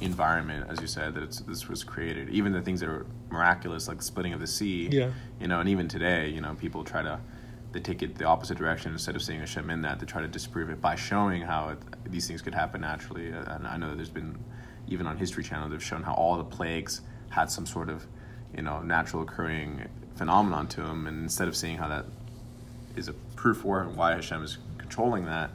environment, 0.01 0.65
as 0.67 0.81
you 0.81 0.87
said, 0.87 1.13
that 1.13 1.43
this 1.47 1.69
was 1.69 1.83
created. 1.83 2.27
Even 2.31 2.51
the 2.53 2.61
things 2.61 2.79
that 2.79 2.89
are 2.89 3.05
miraculous, 3.29 3.87
like 3.87 3.97
the 3.97 4.03
splitting 4.03 4.33
of 4.33 4.39
the 4.39 4.47
sea. 4.47 4.89
Yeah. 4.91 5.11
You 5.39 5.47
know, 5.47 5.59
and 5.59 5.69
even 5.69 5.87
today, 5.87 6.27
you 6.29 6.41
know, 6.41 6.55
people 6.55 6.83
try 6.83 7.03
to 7.03 7.19
they 7.71 7.81
take 7.81 8.01
it 8.01 8.15
the 8.15 8.25
opposite 8.25 8.57
direction 8.57 8.93
instead 8.93 9.15
of 9.15 9.21
seeing 9.21 9.39
Hashem 9.41 9.69
in 9.69 9.83
that. 9.83 9.99
They 9.99 10.07
try 10.07 10.23
to 10.23 10.27
disprove 10.27 10.71
it 10.71 10.81
by 10.81 10.95
showing 10.95 11.43
how 11.43 11.69
it, 11.69 11.77
these 12.11 12.27
things 12.27 12.41
could 12.41 12.55
happen 12.55 12.81
naturally. 12.81 13.29
And 13.29 13.67
I 13.67 13.77
know 13.77 13.89
that 13.89 13.97
there's 13.97 14.09
been 14.09 14.39
even 14.87 15.05
on 15.05 15.17
History 15.17 15.43
Channel 15.43 15.69
they've 15.69 15.83
shown 15.83 16.01
how 16.01 16.15
all 16.15 16.35
the 16.35 16.43
plagues 16.43 17.01
had 17.29 17.51
some 17.51 17.67
sort 17.67 17.89
of 17.89 18.07
you 18.57 18.63
know 18.63 18.81
natural 18.81 19.21
occurring 19.21 19.87
phenomenon 20.15 20.67
to 20.69 20.81
them, 20.81 21.05
and 21.05 21.21
instead 21.21 21.47
of 21.47 21.55
seeing 21.55 21.77
how 21.77 21.87
that 21.89 22.05
is 22.95 23.07
a 23.07 23.13
proof 23.35 23.57
for 23.57 23.83
why 23.83 24.13
Hashem 24.13 24.43
is 24.43 24.57
controlling 24.77 25.25
that, 25.25 25.51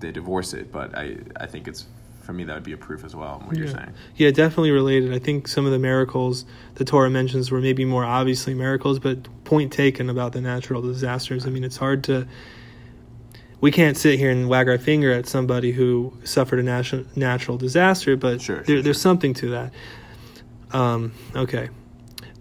they 0.00 0.10
divorce 0.10 0.52
it. 0.52 0.72
But 0.72 0.96
I 0.96 1.18
I 1.36 1.46
think 1.46 1.68
it's 1.68 1.86
for 2.22 2.32
me 2.32 2.44
that 2.44 2.54
would 2.54 2.64
be 2.64 2.72
a 2.72 2.76
proof 2.76 3.04
as 3.04 3.14
well. 3.14 3.42
What 3.44 3.56
yeah. 3.56 3.64
you're 3.64 3.72
saying. 3.72 3.92
Yeah, 4.16 4.30
definitely 4.30 4.70
related. 4.70 5.12
I 5.12 5.18
think 5.18 5.48
some 5.48 5.66
of 5.66 5.72
the 5.72 5.78
miracles 5.78 6.44
the 6.76 6.84
Torah 6.84 7.10
mentions 7.10 7.50
were 7.50 7.60
maybe 7.60 7.84
more 7.84 8.04
obviously 8.04 8.54
miracles, 8.54 8.98
but 8.98 9.28
point 9.44 9.72
taken 9.72 10.08
about 10.10 10.32
the 10.32 10.40
natural 10.40 10.82
disasters. 10.82 11.46
I 11.46 11.50
mean, 11.50 11.64
it's 11.64 11.76
hard 11.76 12.04
to. 12.04 12.26
We 13.60 13.70
can't 13.70 13.96
sit 13.96 14.18
here 14.18 14.30
and 14.30 14.48
wag 14.48 14.68
our 14.68 14.78
finger 14.78 15.12
at 15.12 15.26
somebody 15.26 15.72
who 15.72 16.14
suffered 16.24 16.60
a 16.60 16.62
natural 16.62 17.04
natural 17.14 17.58
disaster, 17.58 18.16
but 18.16 18.40
sure, 18.40 18.56
there, 18.56 18.64
sure, 18.64 18.82
there's 18.82 19.00
something 19.00 19.34
to 19.34 19.50
that. 19.50 19.72
Um, 20.72 21.12
okay. 21.34 21.68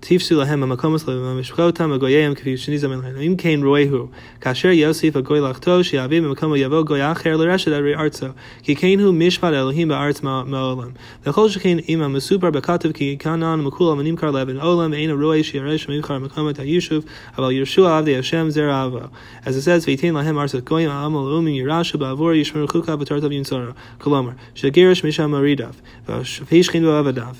Tifsu 0.01 0.37
lahem 0.37 0.61
ha'makomus 0.61 1.03
ha'mishchotam 1.03 1.91
ha'goyayim 1.91 2.33
k'vi 2.33 2.53
shenizam 2.53 2.95
elchem. 2.95 3.21
Im 3.21 3.35
kein 3.35 3.61
roehu. 3.61 4.09
Kasher 4.39 4.71
yosif 4.71 5.13
ha'goy 5.13 5.39
lachto 5.39 5.83
she'avim 5.83 6.23
ha'makomu 6.23 6.57
yavo 6.57 6.85
goy 6.85 6.99
acher 6.99 7.35
l'reshet 7.35 7.73
ha'rei 7.73 7.95
artzo. 7.95 8.33
Ki 8.63 8.75
keinhu 8.75 9.11
mishpat 9.11 9.53
Elohim 9.53 9.89
ba'artz 9.89 10.21
ma'olam. 10.21 10.95
V'chol 11.25 11.49
shekein 11.49 11.83
ima 11.89 12.05
mesubar 12.05 12.49
b'katav 12.53 12.95
ki 12.95 13.17
kanan 13.17 13.61
m'kulam 13.61 13.99
animkar 13.99 14.31
leben 14.31 14.55
olam 14.55 14.95
ein 14.95 15.09
roeh 15.09 15.43
she'aresh 15.43 15.87
m'imchar 15.87 16.15
ha'makomu 16.15 16.53
ta'yishuv 16.55 17.03
aval 17.37 17.51
Yeshua 17.51 17.99
avdei 17.99 18.15
Hashem 18.15 18.47
zerava. 18.51 19.11
As 19.45 19.57
it 19.57 19.63
says, 19.63 19.85
v'itein 19.85 20.13
lahem 20.13 20.35
artzot 20.35 20.63
goyim 20.63 20.89
ha'amal 20.89 21.25
umim 21.25 21.59
yirashu 21.59 21.99
ba'avur 21.99 22.39
yishmeru 22.39 22.69
chukah 22.69 22.95
b'tartav 22.97 23.35
yintzora. 23.35 23.75
kolomer 23.99 24.35
shagirish 24.55 25.03
misham 25.03 25.31
maridav. 25.31 25.75
V'ashfishkin 26.07 26.83
ba'avadav. 26.87 27.35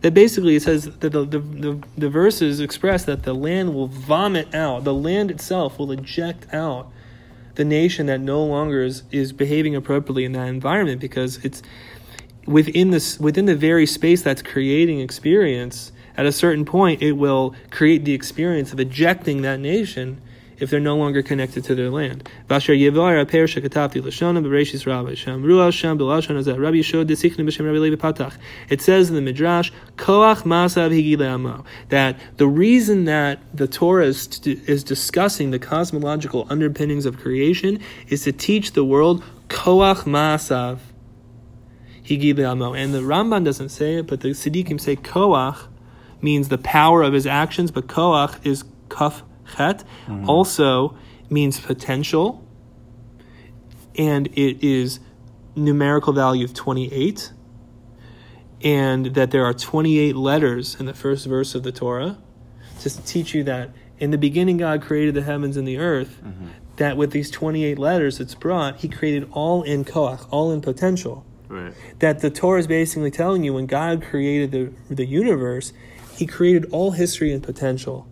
That 0.00 0.14
basically 0.14 0.56
it 0.56 0.62
says 0.62 0.84
that 0.84 1.00
the, 1.00 1.24
the, 1.24 1.38
the, 1.38 1.82
the 1.98 2.08
verses 2.08 2.60
express 2.60 3.04
that 3.04 3.22
the 3.24 3.34
land 3.34 3.74
will 3.74 3.88
vomit 3.88 4.54
out, 4.54 4.84
the 4.84 4.94
land 4.94 5.30
itself 5.30 5.78
will 5.78 5.90
eject 5.92 6.52
out 6.52 6.90
the 7.54 7.64
nation 7.64 8.06
that 8.06 8.20
no 8.20 8.44
longer 8.44 8.82
is, 8.82 9.02
is 9.10 9.32
behaving 9.32 9.76
appropriately 9.76 10.24
in 10.24 10.32
that 10.32 10.48
environment 10.48 11.00
because 11.00 11.44
it's 11.44 11.62
within 12.46 12.90
this 12.90 13.20
within 13.20 13.46
the 13.46 13.54
very 13.54 13.86
space 13.86 14.22
that's 14.22 14.42
creating 14.42 15.00
experience 15.00 15.92
at 16.16 16.26
a 16.26 16.32
certain 16.32 16.64
point 16.64 17.00
it 17.00 17.12
will 17.12 17.54
create 17.70 18.04
the 18.04 18.12
experience 18.12 18.72
of 18.72 18.80
ejecting 18.80 19.42
that 19.42 19.60
nation 19.60 20.20
if 20.58 20.70
they're 20.70 20.80
no 20.80 20.96
longer 20.96 21.22
connected 21.22 21.64
to 21.64 21.74
their 21.74 21.90
land. 21.90 22.28
It 22.48 22.62
says 28.80 29.08
in 29.08 29.14
the 29.14 29.20
Midrash, 29.20 29.70
Koach 29.96 30.42
Masav 30.42 31.64
that 31.88 32.20
the 32.36 32.46
reason 32.46 33.04
that 33.04 33.38
the 33.54 33.66
Torah 33.66 34.06
is, 34.06 34.40
is 34.46 34.84
discussing 34.84 35.50
the 35.50 35.58
cosmological 35.58 36.46
underpinnings 36.50 37.06
of 37.06 37.18
creation 37.18 37.80
is 38.08 38.22
to 38.24 38.32
teach 38.32 38.72
the 38.72 38.84
world 38.84 39.22
Koach 39.48 40.04
Masav 40.04 40.78
And 42.08 42.94
the 42.94 43.00
Ramban 43.00 43.44
doesn't 43.44 43.68
say 43.68 43.94
it, 43.96 44.06
but 44.06 44.20
the 44.20 44.28
Tzadikim 44.30 44.80
say 44.80 44.96
Koach 44.96 45.66
means 46.20 46.48
the 46.48 46.58
power 46.58 47.02
of 47.02 47.12
his 47.12 47.26
actions, 47.26 47.70
but 47.70 47.86
Koach 47.86 48.44
is 48.46 48.64
kaf 48.88 49.22
chet, 49.56 49.84
mm-hmm. 50.06 50.28
also 50.28 50.96
means 51.30 51.60
potential, 51.60 52.46
and 53.96 54.26
it 54.28 54.62
is 54.64 55.00
numerical 55.54 56.12
value 56.12 56.44
of 56.44 56.54
28, 56.54 57.32
and 58.62 59.06
that 59.14 59.30
there 59.30 59.44
are 59.44 59.54
28 59.54 60.16
letters 60.16 60.78
in 60.78 60.86
the 60.86 60.94
first 60.94 61.26
verse 61.26 61.54
of 61.54 61.62
the 61.62 61.72
Torah 61.72 62.18
to 62.80 63.04
teach 63.04 63.34
you 63.34 63.44
that 63.44 63.70
in 63.98 64.10
the 64.10 64.18
beginning 64.18 64.56
God 64.56 64.82
created 64.82 65.14
the 65.14 65.22
heavens 65.22 65.56
and 65.56 65.66
the 65.66 65.78
earth, 65.78 66.20
mm-hmm. 66.22 66.48
that 66.76 66.96
with 66.96 67.12
these 67.12 67.30
28 67.30 67.78
letters 67.78 68.20
it's 68.20 68.34
brought, 68.34 68.78
he 68.78 68.88
created 68.88 69.28
all 69.32 69.62
in 69.62 69.84
koach, 69.84 70.26
all 70.30 70.50
in 70.50 70.60
potential. 70.60 71.24
Right. 71.48 71.74
That 71.98 72.20
the 72.20 72.30
Torah 72.30 72.58
is 72.58 72.66
basically 72.66 73.10
telling 73.10 73.44
you 73.44 73.52
when 73.52 73.66
God 73.66 74.02
created 74.02 74.50
the, 74.50 74.72
the 74.92 75.04
universe, 75.04 75.72
he 76.16 76.26
created 76.26 76.66
all 76.72 76.92
history 76.92 77.32
and 77.32 77.42
potential. 77.42 78.08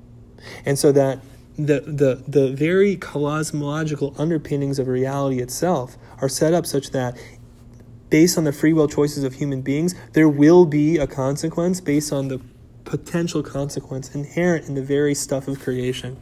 And 0.64 0.78
so 0.78 0.92
that 0.92 1.20
the, 1.56 1.80
the, 1.80 2.23
the 2.26 2.52
very 2.52 2.97
cosmological 2.97 4.14
underpinnings 4.18 4.78
of 4.78 4.88
reality 4.88 5.40
itself 5.40 5.97
are 6.20 6.28
set 6.28 6.54
up 6.54 6.66
such 6.66 6.90
that 6.90 7.18
based 8.09 8.37
on 8.37 8.44
the 8.44 8.52
free 8.52 8.73
will 8.73 8.88
choices 8.88 9.25
of 9.25 9.35
human 9.35 9.62
beings, 9.62 9.94
there 10.12 10.28
will 10.28 10.66
be 10.66 10.97
a 10.99 11.06
consequence 11.06 11.80
based 11.80 12.12
on 12.12 12.28
the 12.28 12.40
potential 12.85 13.42
consequence 13.42 14.14
inherent 14.14 14.66
in 14.68 14.75
the 14.75 14.82
very 14.82 15.14
stuff 15.14 15.47
of 15.47 15.61
creation. 15.61 16.16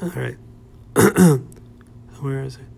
All 0.00 0.10
right. 0.10 0.36
Where 2.20 2.42
is 2.42 2.56
it? 2.56 2.77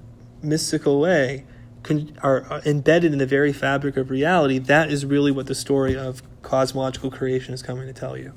mystical 0.43 0.99
way 0.99 1.45
con- 1.83 2.17
are, 2.21 2.61
embedded 2.65 3.11
in 3.11 3.19
the 3.19 3.25
very 3.25 3.53
fabric 3.53 3.97
of 3.97 4.09
reality, 4.09 4.59
that 4.59 4.91
is 4.91 5.05
really 5.05 5.31
what 5.31 5.47
the 5.47 5.55
story 5.55 5.97
of 5.97 6.21
cosmological 6.41 7.11
creation 7.11 7.53
is 7.53 7.61
coming 7.61 7.87
to 7.87 7.93
tell 7.93 8.17
you. 8.17 8.33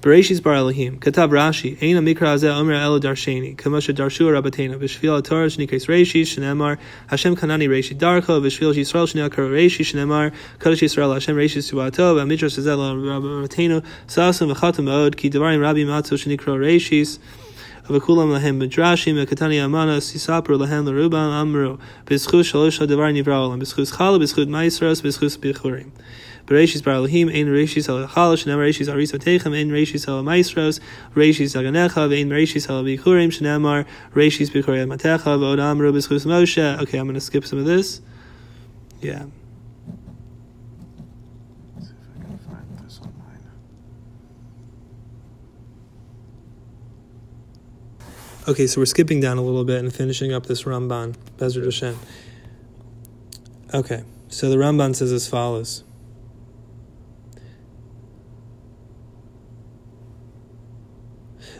Bereshis 0.00 0.42
bar 0.42 0.54
Elohim, 0.54 0.98
Katav 0.98 1.30
Rashi, 1.30 1.78
Eina 1.78 2.02
Mikra 2.02 2.34
Azeh 2.34 2.50
Omer 2.50 2.74
Elo 2.74 3.00
Darsheni, 3.00 3.56
Kamasha 3.56 3.94
Darshu 3.94 4.26
Rabbatena, 4.26 4.78
Vishvil 4.78 5.22
Torah 5.24 5.46
Shnikes 5.46 5.86
Reishi, 5.86 6.22
Shnemar, 6.22 6.78
Hashem 7.08 7.36
Kanani 7.36 7.68
Reishi 7.68 7.96
Darko, 7.96 8.40
Vishvil 8.40 8.74
Yisrael 8.74 9.06
Shneakar 9.06 9.50
Reishi, 9.50 9.84
Shnemar, 9.84 10.32
Kodesh 10.58 10.82
Yisrael 10.82 11.14
Hashem 11.14 11.36
Reishi 11.36 11.58
Suato, 11.58 12.14
Vamidras 12.16 12.58
Azel 12.58 12.78
Rabbatenu, 12.78 13.84
Sasum 14.06 14.52
Vachatum 14.52 14.88
Od, 14.88 15.16
Ki 15.16 15.30
Devarim 15.30 15.60
Rabbi 15.60 15.80
Matzo 15.80 16.16
Shnikro 16.16 16.56
Reishis, 16.56 17.18
וכולם 17.89 18.31
להם 18.31 18.59
מדרשים, 18.59 19.15
וקטני 19.19 19.65
אמנה, 19.65 19.99
סיספרו 19.99 20.57
להם 20.57 20.87
לרובם, 20.87 21.15
אמרו, 21.15 21.75
בזכות 22.09 22.45
שלוש 22.45 22.81
הדבר 22.81 23.11
נברא 23.11 23.33
העולם, 23.33 23.59
בזכות 23.59 23.87
חלה, 23.87 24.17
בזכות 24.17 24.47
מייסרס, 24.47 25.01
בזכות 25.01 25.37
ביחורים. 25.41 25.89
בראשיס 26.47 26.81
בר 26.81 26.95
אלוהים, 26.95 27.29
אין 27.29 27.55
ראשיס 27.55 27.89
על 27.89 28.03
החלה, 28.03 28.37
שנאמר 28.37 28.61
ראשיס 28.61 28.89
על 28.89 28.95
ריסותיכם, 28.95 29.53
אין 29.53 29.75
ראשיס 29.75 30.09
על 30.09 30.15
המייסרס, 30.15 30.79
ראשיס 31.17 31.55
על 31.55 31.63
גניך, 31.63 32.01
ואין 32.09 32.31
ראשיס 32.31 32.69
על 32.69 32.75
הביחורים, 32.75 33.31
שנאמר 33.31 33.81
ראשיס 34.15 34.49
ביחורי 34.49 34.83
אמתך, 34.83 35.29
ועוד 35.39 35.59
אמרו 35.59 35.93
בזכות 35.93 36.25
משה. 36.25 36.75
Okay, 36.79 36.97
I'm 36.99 37.07
going 37.07 37.15
to 37.15 37.21
skip 37.21 37.43
some 37.43 37.57
of 37.57 37.65
this. 37.65 38.01
Yeah. 39.01 39.23
Okay, 48.48 48.66
so 48.66 48.80
we're 48.80 48.86
skipping 48.86 49.20
down 49.20 49.36
a 49.36 49.42
little 49.42 49.62
bit 49.62 49.78
and 49.80 49.92
finishing 49.92 50.32
up 50.32 50.46
this 50.46 50.62
Ramban, 50.62 51.16
Bezrat 51.36 51.66
Hashem. 51.66 51.98
Okay, 53.74 54.04
so 54.28 54.48
the 54.48 54.56
Ramban 54.56 54.96
says 54.96 55.12
as 55.12 55.28
follows. 55.28 55.84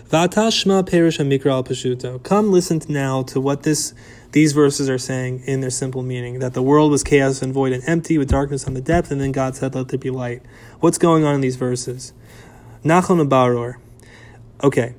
Vatashma 0.09 0.89
perish 0.89 1.19
mikra 1.19 1.51
al 1.51 1.63
pashuto. 1.63 2.23
Come 2.23 2.51
listen 2.51 2.81
now 2.89 3.23
to 3.25 3.39
what 3.39 3.65
this 3.65 3.93
these 4.33 4.53
verses 4.53 4.89
are 4.89 4.97
saying 4.97 5.43
in 5.45 5.61
their 5.61 5.69
simple 5.69 6.03
meaning 6.03 6.39
that 6.39 6.55
the 6.55 6.63
world 6.63 6.91
was 6.91 7.05
chaos 7.05 7.43
and 7.43 7.53
void 7.53 7.75
and 7.75 7.87
empty 7.87 8.17
with 8.17 8.31
darkness 8.31 8.67
on 8.67 8.73
the 8.73 8.81
depth, 8.81 9.11
and 9.11 9.21
then 9.21 9.33
God 9.33 9.57
said, 9.57 9.75
Let 9.75 9.89
there 9.89 9.99
be 9.99 10.09
light. 10.09 10.41
What's 10.81 10.97
going 10.97 11.25
on 11.25 11.35
in 11.35 11.43
these 11.43 11.57
verses? 11.57 12.15
Nachon 12.83 13.29
Baror. 13.29 13.75
Okay. 14.65 14.95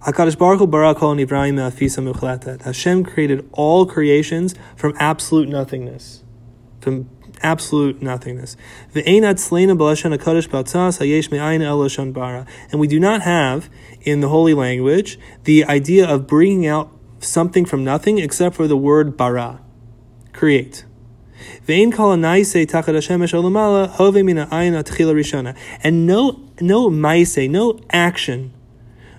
HaKadosh 0.00 0.38
Baruch 0.38 0.60
Hu 0.60 0.66
bara 0.68 0.94
kol 0.94 1.16
me'afisa 1.16 2.00
muchletet. 2.00 2.62
Hashem 2.62 3.02
created 3.02 3.48
all 3.52 3.84
creations 3.84 4.54
from 4.76 4.94
absolute 5.00 5.48
nothingness. 5.48 6.22
From 6.80 7.10
absolute 7.42 8.00
nothingness. 8.00 8.56
And 8.94 9.04
we 12.80 12.86
do 12.86 13.00
not 13.00 13.22
have, 13.22 13.68
in 14.02 14.20
the 14.20 14.28
holy 14.28 14.54
language, 14.54 15.18
the 15.42 15.64
idea 15.64 16.08
of 16.08 16.28
bringing 16.28 16.66
out 16.68 16.92
something 17.18 17.64
from 17.64 17.82
nothing 17.82 18.18
except 18.18 18.54
for 18.54 18.68
the 18.68 18.76
word 18.76 19.16
bara. 19.16 19.60
Create. 20.32 20.84
And 21.66 21.90
no, 26.06 26.40
no 26.60 26.90
maise, 26.90 27.36
no 27.48 27.80
action 27.90 28.54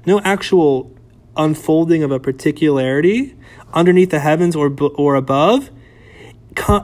no 0.06 0.20
actual 0.22 0.96
unfolding 1.38 2.04
of 2.04 2.12
a 2.12 2.20
particularity 2.20 3.36
underneath 3.74 4.10
the 4.10 4.20
heavens 4.20 4.56
or 4.56 4.76
or 4.96 5.16
above 5.16 5.70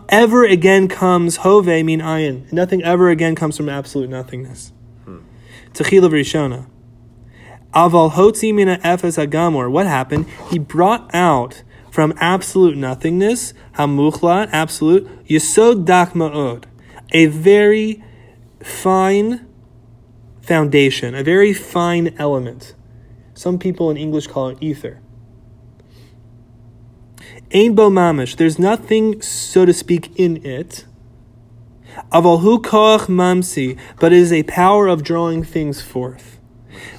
ever 0.09 0.45
again 0.45 0.87
comes 0.87 1.37
hove 1.37 1.65
mean 1.65 1.99
ayin. 1.99 2.51
Nothing 2.51 2.83
ever 2.83 3.09
again 3.09 3.35
comes 3.35 3.57
from 3.57 3.69
absolute 3.69 4.09
nothingness. 4.09 4.71
Hmm. 5.03 5.19
Techila 5.73 6.09
rishona. 6.09 6.67
Aval 7.73 8.11
hotzi 8.11 8.53
mina 8.53 8.77
efes 8.83 9.17
hagamor. 9.17 9.69
What 9.69 9.87
happened? 9.87 10.27
He 10.49 10.59
brought 10.59 11.13
out 11.13 11.63
from 11.91 12.13
absolute 12.17 12.77
nothingness, 12.77 13.53
hamuchlat, 13.75 14.49
absolute, 14.51 15.07
yesod 15.27 15.85
dak 15.85 16.11
ma'od, 16.11 16.65
a 17.11 17.25
very 17.27 18.03
fine 18.61 19.47
foundation, 20.41 21.15
a 21.15 21.23
very 21.23 21.53
fine 21.53 22.13
element. 22.17 22.74
Some 23.35 23.59
people 23.59 23.91
in 23.91 23.97
English 23.97 24.27
call 24.27 24.47
it 24.47 24.57
ether. 24.61 25.01
Ain 27.51 27.75
bo 27.75 27.89
mamish. 27.89 28.37
There's 28.37 28.57
nothing, 28.57 29.21
so 29.21 29.65
to 29.65 29.73
speak, 29.73 30.17
in 30.17 30.43
it. 30.45 30.85
Avalhu 32.13 32.61
koach 32.61 33.07
mamsi, 33.07 33.77
but 33.99 34.13
it 34.13 34.19
is 34.19 34.31
a 34.31 34.43
power 34.43 34.87
of 34.87 35.03
drawing 35.03 35.43
things 35.43 35.81
forth. 35.81 36.39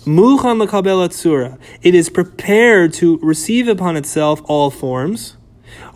Muchan 0.05 0.63
lakabel 0.63 1.07
atzura. 1.09 1.59
It 1.81 1.95
is 1.95 2.11
prepared 2.11 2.93
to 2.95 3.19
receive 3.19 3.67
upon 3.67 3.97
itself 3.97 4.43
all 4.45 4.71
forms. 4.71 5.39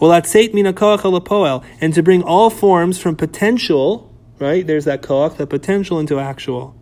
Walatzeit 0.01 0.55
mina 0.55 0.73
koach 0.73 1.01
alapoel, 1.01 1.63
and 1.83 1.93
to 1.93 2.03
bring 2.03 2.23
all 2.23 2.49
forms 2.49 2.99
from 2.99 3.15
potential, 3.15 4.11
right? 4.39 4.67
There's 4.67 4.87
that 4.87 5.03
koach, 5.03 5.37
that 5.37 5.49
potential 5.49 5.99
into 5.99 6.19
actual. 6.19 6.75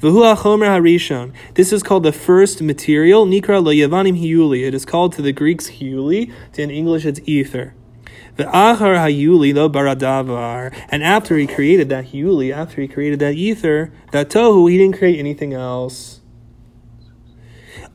Harishon. 0.00 1.32
This 1.54 1.72
is 1.72 1.82
called 1.82 2.02
the 2.02 2.12
first 2.12 2.62
material. 2.62 3.26
Nikra 3.26 3.62
lo 3.62 3.72
Yavanim 3.72 4.20
hiuli. 4.20 4.66
It 4.66 4.74
is 4.74 4.84
called 4.84 5.12
to 5.14 5.22
the 5.22 5.32
Greeks 5.32 5.70
hiuli. 5.70 6.32
To 6.52 6.62
in 6.62 6.70
English, 6.70 7.04
it's 7.04 7.20
ether. 7.24 7.74
V'achar 8.36 8.96
hayuli 8.96 9.52
lo 9.52 9.68
baradavar. 9.68 10.72
And 10.90 11.02
after 11.02 11.36
he 11.36 11.46
created 11.46 11.88
that 11.88 12.06
hiuli, 12.06 12.52
after 12.54 12.80
he 12.80 12.88
created 12.88 13.18
that 13.18 13.34
ether, 13.34 13.92
that 14.12 14.30
tohu, 14.30 14.70
he 14.70 14.78
didn't 14.78 14.96
create 14.96 15.18
anything 15.18 15.54
else. 15.54 16.20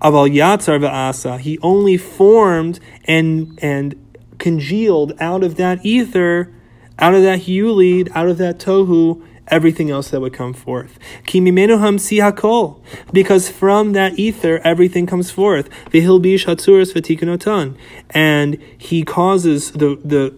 Aval 0.02 0.30
yatzar 0.30 0.80
v'asa. 0.80 1.40
He 1.40 1.58
only 1.60 1.96
formed 1.96 2.80
and 3.06 3.58
and 3.62 3.96
congealed 4.38 5.14
out 5.22 5.44
of 5.44 5.56
that 5.56 5.86
ether, 5.86 6.54
out 7.00 7.14
of 7.16 7.22
that 7.24 7.42
hiuli, 7.42 8.12
out 8.14 8.28
of 8.28 8.38
that 8.38 8.60
tohu, 8.60 9.26
everything 9.48 9.90
else 9.90 10.10
that 10.10 10.22
would 10.22 10.34
come 10.34 10.54
forth. 10.54 10.98
Kimimenu 11.26 11.78
hamsi 11.78 12.20
hakol, 12.20 12.80
because 13.12 13.50
from 13.50 13.94
that 13.94 14.18
ether 14.18 14.60
everything 14.64 15.06
comes 15.06 15.32
forth. 15.32 15.70
Vihilbish 15.92 16.46
hatzuras 16.46 16.94
v'tikunotan, 16.94 17.78
and 18.12 18.58
he 18.78 19.04
causes 19.04 19.72
the 19.72 20.00
the 20.04 20.34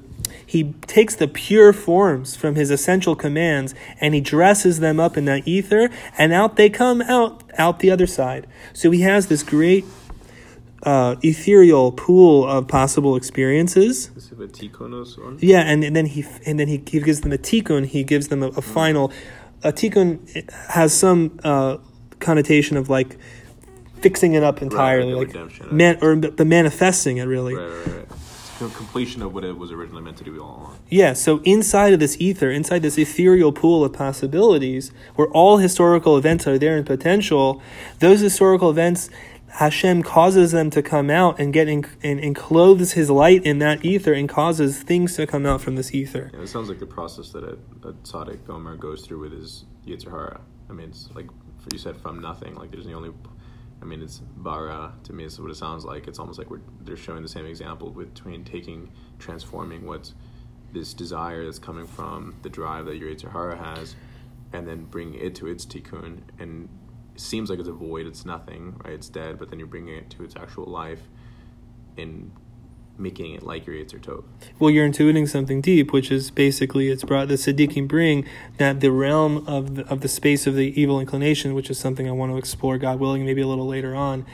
he 0.47 0.73
takes 0.87 1.15
the 1.15 1.27
pure 1.27 1.73
forms 1.73 2.35
from 2.35 2.55
his 2.55 2.69
essential 2.69 3.15
commands 3.15 3.73
and 3.99 4.13
he 4.13 4.21
dresses 4.21 4.79
them 4.79 4.99
up 4.99 5.17
in 5.17 5.25
that 5.25 5.47
ether, 5.47 5.89
and 6.17 6.31
out 6.31 6.55
they 6.55 6.69
come 6.69 7.01
out 7.01 7.43
out 7.57 7.79
the 7.79 7.91
other 7.91 8.07
side. 8.07 8.47
So 8.73 8.91
he 8.91 9.01
has 9.01 9.27
this 9.27 9.43
great 9.43 9.85
uh, 10.85 11.15
ethereal 11.23 11.91
pool 11.91 12.47
of 12.47 12.67
possible 12.67 13.15
experiences. 13.15 14.11
Is 14.15 14.31
it 14.31 14.39
a 14.39 14.47
tikonos 14.47 15.17
on? 15.17 15.37
Yeah, 15.41 15.61
and, 15.61 15.83
and 15.83 15.95
then 15.95 16.05
he 16.05 16.25
and 16.45 16.59
then 16.59 16.67
he, 16.67 16.81
he 16.87 16.99
gives 17.01 17.21
them 17.21 17.33
a 17.33 17.37
tikkun. 17.37 17.87
He 17.87 18.03
gives 18.03 18.27
them 18.29 18.43
a, 18.43 18.47
a 18.49 18.61
final. 18.61 19.11
A 19.63 19.73
tikkun 19.73 20.49
has 20.69 20.93
some 20.93 21.39
uh, 21.43 21.77
connotation 22.19 22.77
of 22.77 22.89
like 22.89 23.17
fixing 24.01 24.33
it 24.33 24.43
up 24.43 24.61
entirely, 24.61 25.25
the 25.25 25.39
like 25.39 25.71
man 25.71 25.97
or 26.01 26.15
the 26.15 26.45
manifesting 26.45 27.17
it 27.17 27.23
really. 27.23 27.55
Right, 27.55 27.67
right, 27.67 27.87
right. 27.87 28.07
Completion 28.57 29.21
of 29.21 29.33
what 29.33 29.43
it 29.43 29.57
was 29.57 29.71
originally 29.71 30.01
meant 30.01 30.15
to 30.17 30.23
do 30.23 30.41
all 30.41 30.57
along. 30.57 30.79
Yeah, 30.89 31.11
so 31.11 31.41
inside 31.43 31.91
of 31.91 31.99
this 31.99 32.15
ether, 32.21 32.49
inside 32.49 32.83
this 32.83 32.97
ethereal 32.97 33.51
pool 33.51 33.83
of 33.83 33.91
possibilities, 33.91 34.93
where 35.15 35.27
all 35.27 35.57
historical 35.57 36.17
events 36.17 36.47
are 36.47 36.57
there 36.57 36.77
in 36.77 36.85
potential, 36.85 37.61
those 37.99 38.21
historical 38.21 38.69
events, 38.69 39.09
Hashem 39.55 40.03
causes 40.03 40.51
them 40.51 40.69
to 40.71 40.83
come 40.83 41.09
out 41.09 41.39
and 41.39 41.53
get 41.53 41.69
in, 41.69 41.85
and, 42.03 42.19
and 42.19 42.35
clothes 42.35 42.91
His 42.91 43.09
light 43.09 43.45
in 43.45 43.59
that 43.59 43.85
ether 43.85 44.11
and 44.11 44.27
causes 44.27 44.83
things 44.83 45.15
to 45.15 45.25
come 45.25 45.45
out 45.45 45.61
from 45.61 45.77
this 45.77 45.93
ether. 45.93 46.29
Yeah, 46.33 46.41
it 46.41 46.47
sounds 46.47 46.67
like 46.67 46.79
the 46.79 46.85
process 46.85 47.29
that 47.29 47.45
a, 47.45 47.57
a 47.87 47.93
tzaddik 47.93 48.39
gamur 48.39 48.77
goes 48.77 49.05
through 49.05 49.21
with 49.21 49.31
his 49.31 49.63
Yetzer 49.87 50.11
Hara. 50.11 50.41
I 50.69 50.73
mean, 50.73 50.89
it's 50.89 51.09
like 51.15 51.27
you 51.71 51.79
said, 51.79 51.95
from 51.95 52.19
nothing. 52.19 52.55
Like 52.55 52.71
there's 52.71 52.85
the 52.85 52.93
only. 52.93 53.11
I 53.81 53.85
mean, 53.85 54.01
it's 54.01 54.19
bara 54.19 54.93
to 55.03 55.13
me. 55.13 55.23
Is 55.23 55.39
what 55.39 55.51
it 55.51 55.55
sounds 55.55 55.85
like. 55.85 56.09
It's 56.09 56.19
almost 56.19 56.37
like 56.37 56.49
we're 56.49 56.61
they're 56.81 56.97
showing 56.97 57.21
the 57.21 57.29
same 57.29 57.45
example 57.45 57.91
between 57.91 58.43
taking, 58.43 58.91
transforming 59.19 59.85
what's 59.85 60.15
this 60.73 60.93
desire 60.93 61.45
that's 61.45 61.59
coming 61.59 61.87
from 61.87 62.35
the 62.41 62.49
drive 62.49 62.87
that 62.87 62.97
your 62.97 63.09
Yetzer 63.09 63.31
Hara 63.31 63.55
has, 63.55 63.95
and 64.51 64.67
then 64.67 64.83
bringing 64.83 65.21
it 65.21 65.33
to 65.35 65.47
its 65.47 65.65
tikkun. 65.65 66.23
And 66.39 66.67
seems 67.19 67.49
like 67.49 67.59
it's 67.59 67.69
a 67.69 67.73
void. 67.73 68.07
It's 68.07 68.25
nothing. 68.25 68.79
Right? 68.83 68.93
It's 68.93 69.09
dead. 69.09 69.39
But 69.39 69.49
then 69.49 69.59
you're 69.59 69.67
bringing 69.67 69.95
it 69.95 70.09
to 70.11 70.23
its 70.23 70.35
actual 70.35 70.65
life, 70.65 71.01
and 71.97 72.31
making 72.97 73.33
it 73.33 73.43
like 73.43 73.65
your 73.65 73.75
Yetzer 73.75 73.99
Tov. 73.99 74.23
Well, 74.59 74.69
you're 74.69 74.87
intuiting 74.87 75.27
something 75.27 75.61
deep, 75.61 75.91
which 75.91 76.11
is 76.11 76.31
basically 76.31 76.89
it's 76.89 77.03
brought 77.03 77.27
the 77.27 77.35
Tzadikim 77.35 77.87
bring 77.87 78.25
that 78.57 78.79
the 78.79 78.91
realm 78.91 79.45
of 79.47 79.75
the, 79.75 79.87
of 79.87 80.01
the 80.01 80.07
space 80.07 80.47
of 80.47 80.55
the 80.55 80.79
evil 80.79 80.99
inclination, 80.99 81.53
which 81.53 81.69
is 81.69 81.77
something 81.77 82.07
I 82.07 82.11
want 82.11 82.31
to 82.31 82.37
explore, 82.37 82.77
God 82.77 82.99
willing, 82.99 83.25
maybe 83.25 83.41
a 83.41 83.47
little 83.47 83.67
later 83.67 83.95
on, 83.95 84.25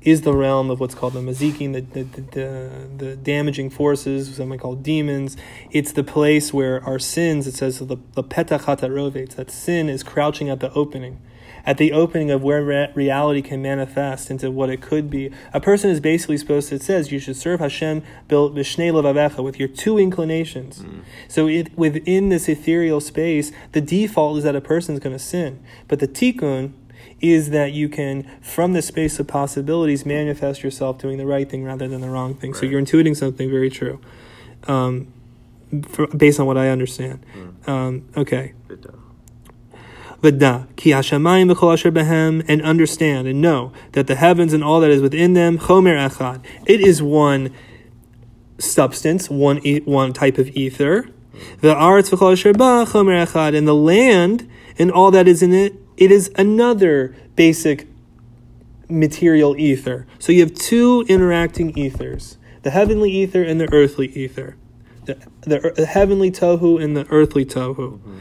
is 0.00 0.22
the 0.22 0.32
realm 0.32 0.70
of 0.70 0.80
what's 0.80 0.94
called 0.94 1.12
the 1.12 1.20
mazikin, 1.20 1.72
the 1.72 1.80
the, 1.80 2.20
the, 2.20 2.88
the, 2.96 3.16
damaging 3.16 3.70
forces, 3.70 4.36
something 4.36 4.58
called 4.58 4.82
demons. 4.82 5.36
It's 5.70 5.92
the 5.92 6.04
place 6.04 6.52
where 6.52 6.84
our 6.84 6.98
sins, 6.98 7.46
it 7.46 7.54
says 7.54 7.78
the 7.78 7.84
the 7.86 8.24
petach 8.24 8.62
hatarovet, 8.62 9.36
that 9.36 9.50
sin 9.50 9.88
is 9.88 10.02
crouching 10.02 10.48
at 10.48 10.60
the 10.60 10.72
opening 10.72 11.20
at 11.68 11.76
the 11.76 11.92
opening 11.92 12.30
of 12.30 12.42
where 12.42 12.64
re- 12.64 12.90
reality 12.94 13.42
can 13.42 13.60
manifest 13.60 14.30
into 14.30 14.50
what 14.50 14.70
it 14.70 14.80
could 14.80 15.10
be. 15.10 15.30
A 15.52 15.60
person 15.60 15.90
is 15.90 16.00
basically 16.00 16.38
supposed 16.38 16.70
to, 16.70 16.76
it 16.76 16.82
says, 16.82 17.12
you 17.12 17.18
should 17.18 17.36
serve 17.36 17.60
Hashem 17.60 18.02
with 18.30 19.58
your 19.60 19.68
two 19.68 19.98
inclinations. 19.98 20.78
Mm. 20.78 21.02
So 21.28 21.46
it, 21.46 21.76
within 21.76 22.30
this 22.30 22.48
ethereal 22.48 23.02
space, 23.02 23.52
the 23.72 23.82
default 23.82 24.38
is 24.38 24.44
that 24.44 24.56
a 24.56 24.62
person 24.62 24.94
is 24.94 25.00
going 25.00 25.14
to 25.14 25.22
sin. 25.22 25.62
But 25.88 25.98
the 25.98 26.08
tikkun, 26.08 26.72
is 27.20 27.50
that 27.50 27.72
you 27.72 27.88
can, 27.88 28.30
from 28.40 28.72
the 28.72 28.80
space 28.80 29.18
of 29.18 29.26
possibilities, 29.26 30.06
manifest 30.06 30.62
yourself 30.62 30.98
doing 30.98 31.18
the 31.18 31.26
right 31.26 31.50
thing 31.50 31.64
rather 31.64 31.88
than 31.88 32.00
the 32.00 32.08
wrong 32.08 32.34
thing. 32.34 32.52
Right. 32.52 32.60
So 32.60 32.66
you're 32.66 32.80
intuiting 32.80 33.16
something 33.16 33.50
very 33.50 33.70
true, 33.70 34.00
um, 34.68 35.12
for, 35.88 36.06
based 36.06 36.38
on 36.38 36.46
what 36.46 36.56
I 36.56 36.68
understand. 36.68 37.26
Mm. 37.36 37.68
Um, 37.68 38.08
okay. 38.16 38.54
V'da, 40.22 40.66
ki 40.76 40.90
behem, 40.90 42.44
and 42.48 42.62
understand 42.62 43.28
and 43.28 43.40
know 43.40 43.72
that 43.92 44.08
the 44.08 44.16
heavens 44.16 44.52
and 44.52 44.64
all 44.64 44.80
that 44.80 44.90
is 44.90 45.00
within 45.00 45.34
them, 45.34 45.58
chomer 45.58 45.96
echad. 45.96 46.44
It 46.66 46.80
is 46.80 47.00
one 47.00 47.54
substance, 48.58 49.30
one 49.30 49.58
one 49.84 50.12
type 50.12 50.38
of 50.38 50.48
ether. 50.56 51.08
The 51.60 51.74
aretz 51.74 52.10
v'chol 52.10 52.32
asher 52.32 52.52
ba, 52.52 52.84
chomer 52.88 53.24
echad, 53.26 53.56
and 53.56 53.68
the 53.68 53.74
land 53.74 54.48
and 54.76 54.90
all 54.90 55.12
that 55.12 55.28
is 55.28 55.42
in 55.42 55.52
it, 55.52 55.74
it 55.96 56.10
is 56.10 56.32
another 56.36 57.14
basic 57.36 57.86
material 58.88 59.56
ether. 59.56 60.06
So 60.18 60.32
you 60.32 60.40
have 60.40 60.54
two 60.54 61.04
interacting 61.08 61.76
ethers, 61.78 62.38
the 62.62 62.70
heavenly 62.70 63.12
ether 63.12 63.44
and 63.44 63.60
the 63.60 63.72
earthly 63.72 64.08
ether 64.08 64.56
the, 65.42 65.86
heavenly 65.88 66.30
tohu 66.30 66.82
and 66.82 66.96
the 66.96 67.06
earthly 67.10 67.44
tohu. 67.44 67.98
Mm-hmm. 67.98 68.18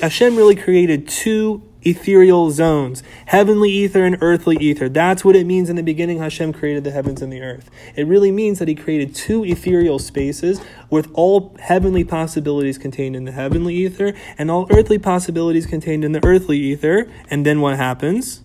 Hashem 0.00 0.36
really 0.36 0.56
created 0.56 1.08
two 1.08 1.62
ethereal 1.82 2.50
zones, 2.50 3.02
heavenly 3.26 3.70
ether 3.70 4.04
and 4.04 4.18
earthly 4.20 4.56
ether. 4.56 4.88
That's 4.88 5.24
what 5.24 5.36
it 5.36 5.46
means 5.46 5.70
in 5.70 5.76
the 5.76 5.82
beginning 5.82 6.18
Hashem 6.18 6.52
created 6.52 6.84
the 6.84 6.90
heavens 6.90 7.22
and 7.22 7.32
the 7.32 7.40
earth. 7.40 7.70
It 7.96 8.06
really 8.06 8.32
means 8.32 8.58
that 8.58 8.68
he 8.68 8.74
created 8.74 9.14
two 9.14 9.44
ethereal 9.44 9.98
spaces 9.98 10.60
with 10.90 11.08
all 11.14 11.56
heavenly 11.58 12.04
possibilities 12.04 12.78
contained 12.78 13.16
in 13.16 13.24
the 13.24 13.32
heavenly 13.32 13.74
ether 13.74 14.14
and 14.36 14.50
all 14.50 14.66
earthly 14.70 14.98
possibilities 14.98 15.66
contained 15.66 16.04
in 16.04 16.12
the 16.12 16.24
earthly 16.24 16.58
ether. 16.58 17.10
And 17.30 17.46
then 17.46 17.60
what 17.60 17.76
happens? 17.76 18.42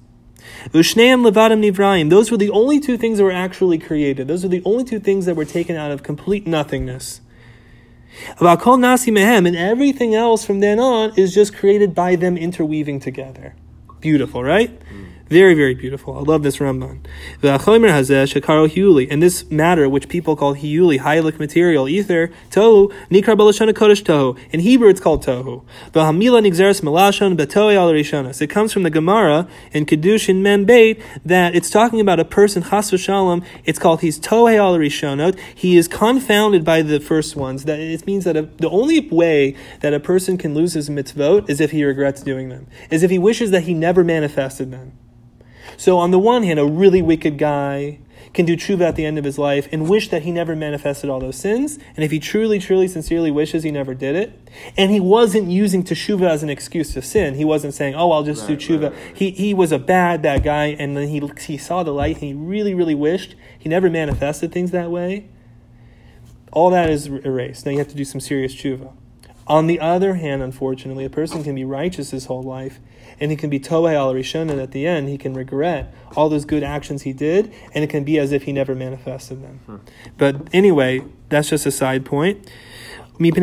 Ushneim 0.70 1.30
levadim 1.30 1.62
nivraim. 1.64 2.10
Those 2.10 2.32
were 2.32 2.38
the 2.38 2.50
only 2.50 2.80
two 2.80 2.98
things 2.98 3.18
that 3.18 3.24
were 3.24 3.32
actually 3.32 3.78
created. 3.78 4.28
Those 4.28 4.44
were 4.44 4.50
the 4.50 4.64
only 4.66 4.84
two 4.84 5.00
things 5.00 5.26
that 5.26 5.36
were 5.36 5.46
taken 5.46 5.76
out 5.76 5.92
of 5.92 6.04
complete 6.04 6.48
nothingness. 6.48 7.22
About 8.40 8.62
kol 8.62 8.78
nasi 8.78 9.12
mehem, 9.12 9.48
and 9.48 9.56
everything 9.56 10.16
else 10.16 10.46
from 10.46 10.60
then 10.60 10.80
on 10.80 11.14
is 11.18 11.34
just 11.34 11.56
created 11.56 11.94
by 11.94 12.16
them 12.16 12.38
interweaving 12.38 13.00
together. 13.00 13.56
Beautiful, 14.00 14.44
right? 14.44 14.72
Mm. 14.80 15.06
Very, 15.28 15.56
very 15.56 15.74
beautiful. 15.74 16.16
I 16.16 16.22
love 16.22 16.44
this 16.44 16.58
Ramban. 16.58 17.00
V'achomer 17.42 17.90
hazeh 17.90 18.32
shekaro 18.32 18.70
hiuli. 18.70 19.08
And 19.10 19.24
this 19.24 19.50
matter, 19.50 19.90
which 19.90 20.08
people 20.08 20.36
call 20.36 20.54
hiyuli, 20.54 21.00
hylic 21.00 21.40
material, 21.40 21.90
ether, 21.90 22.32
tohu, 22.52 22.94
nikar 23.10 23.36
balashana 23.36 23.74
kodesh 23.74 24.04
tohu. 24.04 24.38
In 24.52 24.60
Hebrew, 24.60 24.88
it's 24.88 25.00
called 25.00 25.26
tohu. 25.26 25.64
V'hamila 25.94 26.46
nigzeres 26.46 26.82
melashon 26.82 27.36
betoe 27.36 27.76
al 27.76 27.92
rishonas. 27.92 28.40
It 28.40 28.52
comes 28.52 28.72
from 28.72 28.84
the 28.84 28.92
Gemara 28.92 29.48
in 29.72 29.88
Kedushin 29.88 30.42
Mem 30.44 30.64
Beit 30.64 31.02
that 31.26 31.56
it's 31.56 31.72
talking 31.72 32.00
about 32.00 32.20
a 32.20 32.26
person, 32.26 32.62
chas 32.62 32.92
v'shalom, 32.92 33.44
it's 33.64 33.80
called 33.80 34.02
he's 34.02 34.20
tohe 34.20 34.56
al 34.56 34.78
rishonot. 34.78 35.40
He 35.56 35.76
is 35.76 35.88
confounded 35.88 36.64
by 36.64 36.84
the 36.84 37.00
first 37.00 37.36
ones. 37.36 37.66
That 37.66 37.80
It 37.80 38.06
means 38.06 38.26
that 38.26 38.38
a, 38.38 38.44
the 38.44 38.70
only 38.70 39.10
way 39.10 39.56
that 39.82 39.92
a 39.92 40.00
person 40.00 40.38
can 40.38 40.54
lose 40.54 40.74
his 40.74 40.88
mitzvot 40.88 41.50
is 41.50 41.60
if 41.60 41.72
he 41.72 41.84
regrets 41.84 42.22
doing 42.22 42.50
them, 42.50 42.68
is 42.92 43.02
if 43.02 43.10
he 43.10 43.18
wishes 43.18 43.50
that 43.50 43.64
he 43.64 43.74
never 43.74 44.04
manifested 44.04 44.70
them. 44.70 44.92
So, 45.78 45.98
on 45.98 46.12
the 46.12 46.20
one 46.20 46.44
hand, 46.44 46.60
a 46.60 46.66
really 46.66 47.02
wicked 47.02 47.38
guy 47.38 48.00
can 48.34 48.46
do 48.46 48.56
tshuva 48.56 48.82
at 48.82 48.96
the 48.96 49.06
end 49.06 49.18
of 49.18 49.24
his 49.24 49.38
life 49.38 49.68
and 49.72 49.90
wish 49.90 50.10
that 50.10 50.24
he 50.24 50.32
never 50.32 50.56
manifested 50.56 51.10
all 51.10 51.20
those 51.20 51.38
sins. 51.38 51.80
And 51.96 52.04
if 52.04 52.12
he 52.12 52.20
truly, 52.20 52.60
truly, 52.60 52.88
sincerely 52.88 53.32
wishes 53.32 53.64
he 53.64 53.72
never 53.72 53.94
did 53.94 54.16
it, 54.16 54.38
and 54.78 54.92
he 54.92 55.00
wasn't 55.00 55.50
using 55.50 55.84
teshuva 55.84 56.30
as 56.30 56.44
an 56.44 56.50
excuse 56.50 56.94
to 56.94 57.02
sin, 57.02 57.36
he 57.36 57.46
wasn't 57.46 57.74
saying, 57.74 57.96
"Oh, 57.96 58.12
I'll 58.12 58.24
just 58.24 58.48
right, 58.48 58.60
do 58.60 58.78
tshuva." 58.78 58.84
Right, 58.84 58.92
right, 58.92 59.16
he 59.16 59.32
he 59.32 59.54
was 59.54 59.72
a 59.72 59.80
bad 59.80 60.22
bad 60.22 60.44
guy, 60.44 60.68
and 60.68 60.96
then 60.96 61.08
he 61.08 61.22
he 61.40 61.58
saw 61.58 61.84
the 61.84 61.94
light, 61.94 62.18
and 62.18 62.24
he 62.26 62.34
really, 62.34 62.74
really 62.74 62.96
wished 62.96 63.36
he 63.58 63.70
never 63.70 63.90
manifested 63.90 64.52
things 64.52 64.72
that 64.72 64.92
way. 64.92 65.28
All 66.52 66.70
that 66.70 66.90
is 66.90 67.08
er, 67.08 67.22
erased. 67.26 67.66
Now 67.66 67.72
you 67.72 67.80
have 67.80 67.88
to 67.90 67.96
do 67.96 68.06
some 68.06 68.20
serious 68.20 68.54
tshuva. 68.54 68.92
On 69.48 69.68
the 69.68 69.80
other 69.80 70.16
hand, 70.16 70.42
unfortunately, 70.42 71.06
a 71.06 71.10
person 71.10 71.44
can 71.44 71.54
be 71.54 71.64
righteous 71.64 72.12
his 72.12 72.26
whole 72.26 72.42
life 72.42 72.80
and 73.20 73.32
he 73.32 73.38
can 73.38 73.50
be 73.50 73.60
tohe 73.60 73.94
al 73.94 74.14
rishon, 74.14 74.50
and 74.52 74.60
at 74.60 74.72
the 74.72 74.86
end 74.88 75.10
he 75.10 75.18
can 75.18 75.34
regret 75.34 75.94
all 76.16 76.30
those 76.30 76.46
good 76.46 76.64
actions 76.64 77.04
he 77.04 77.14
did, 77.14 77.54
and 77.74 77.84
it 77.84 77.90
can 77.90 78.04
be 78.04 78.20
as 78.20 78.32
if 78.32 78.44
he 78.44 78.52
never 78.52 78.76
manifested 78.76 79.44
them. 79.44 79.60
Hmm. 79.66 79.78
But 80.18 80.48
anyway, 80.54 81.02
that's 81.30 81.50
just 81.50 81.66
a 81.66 81.72
side 81.72 82.06
point. 82.06 82.50
Because 83.18 83.40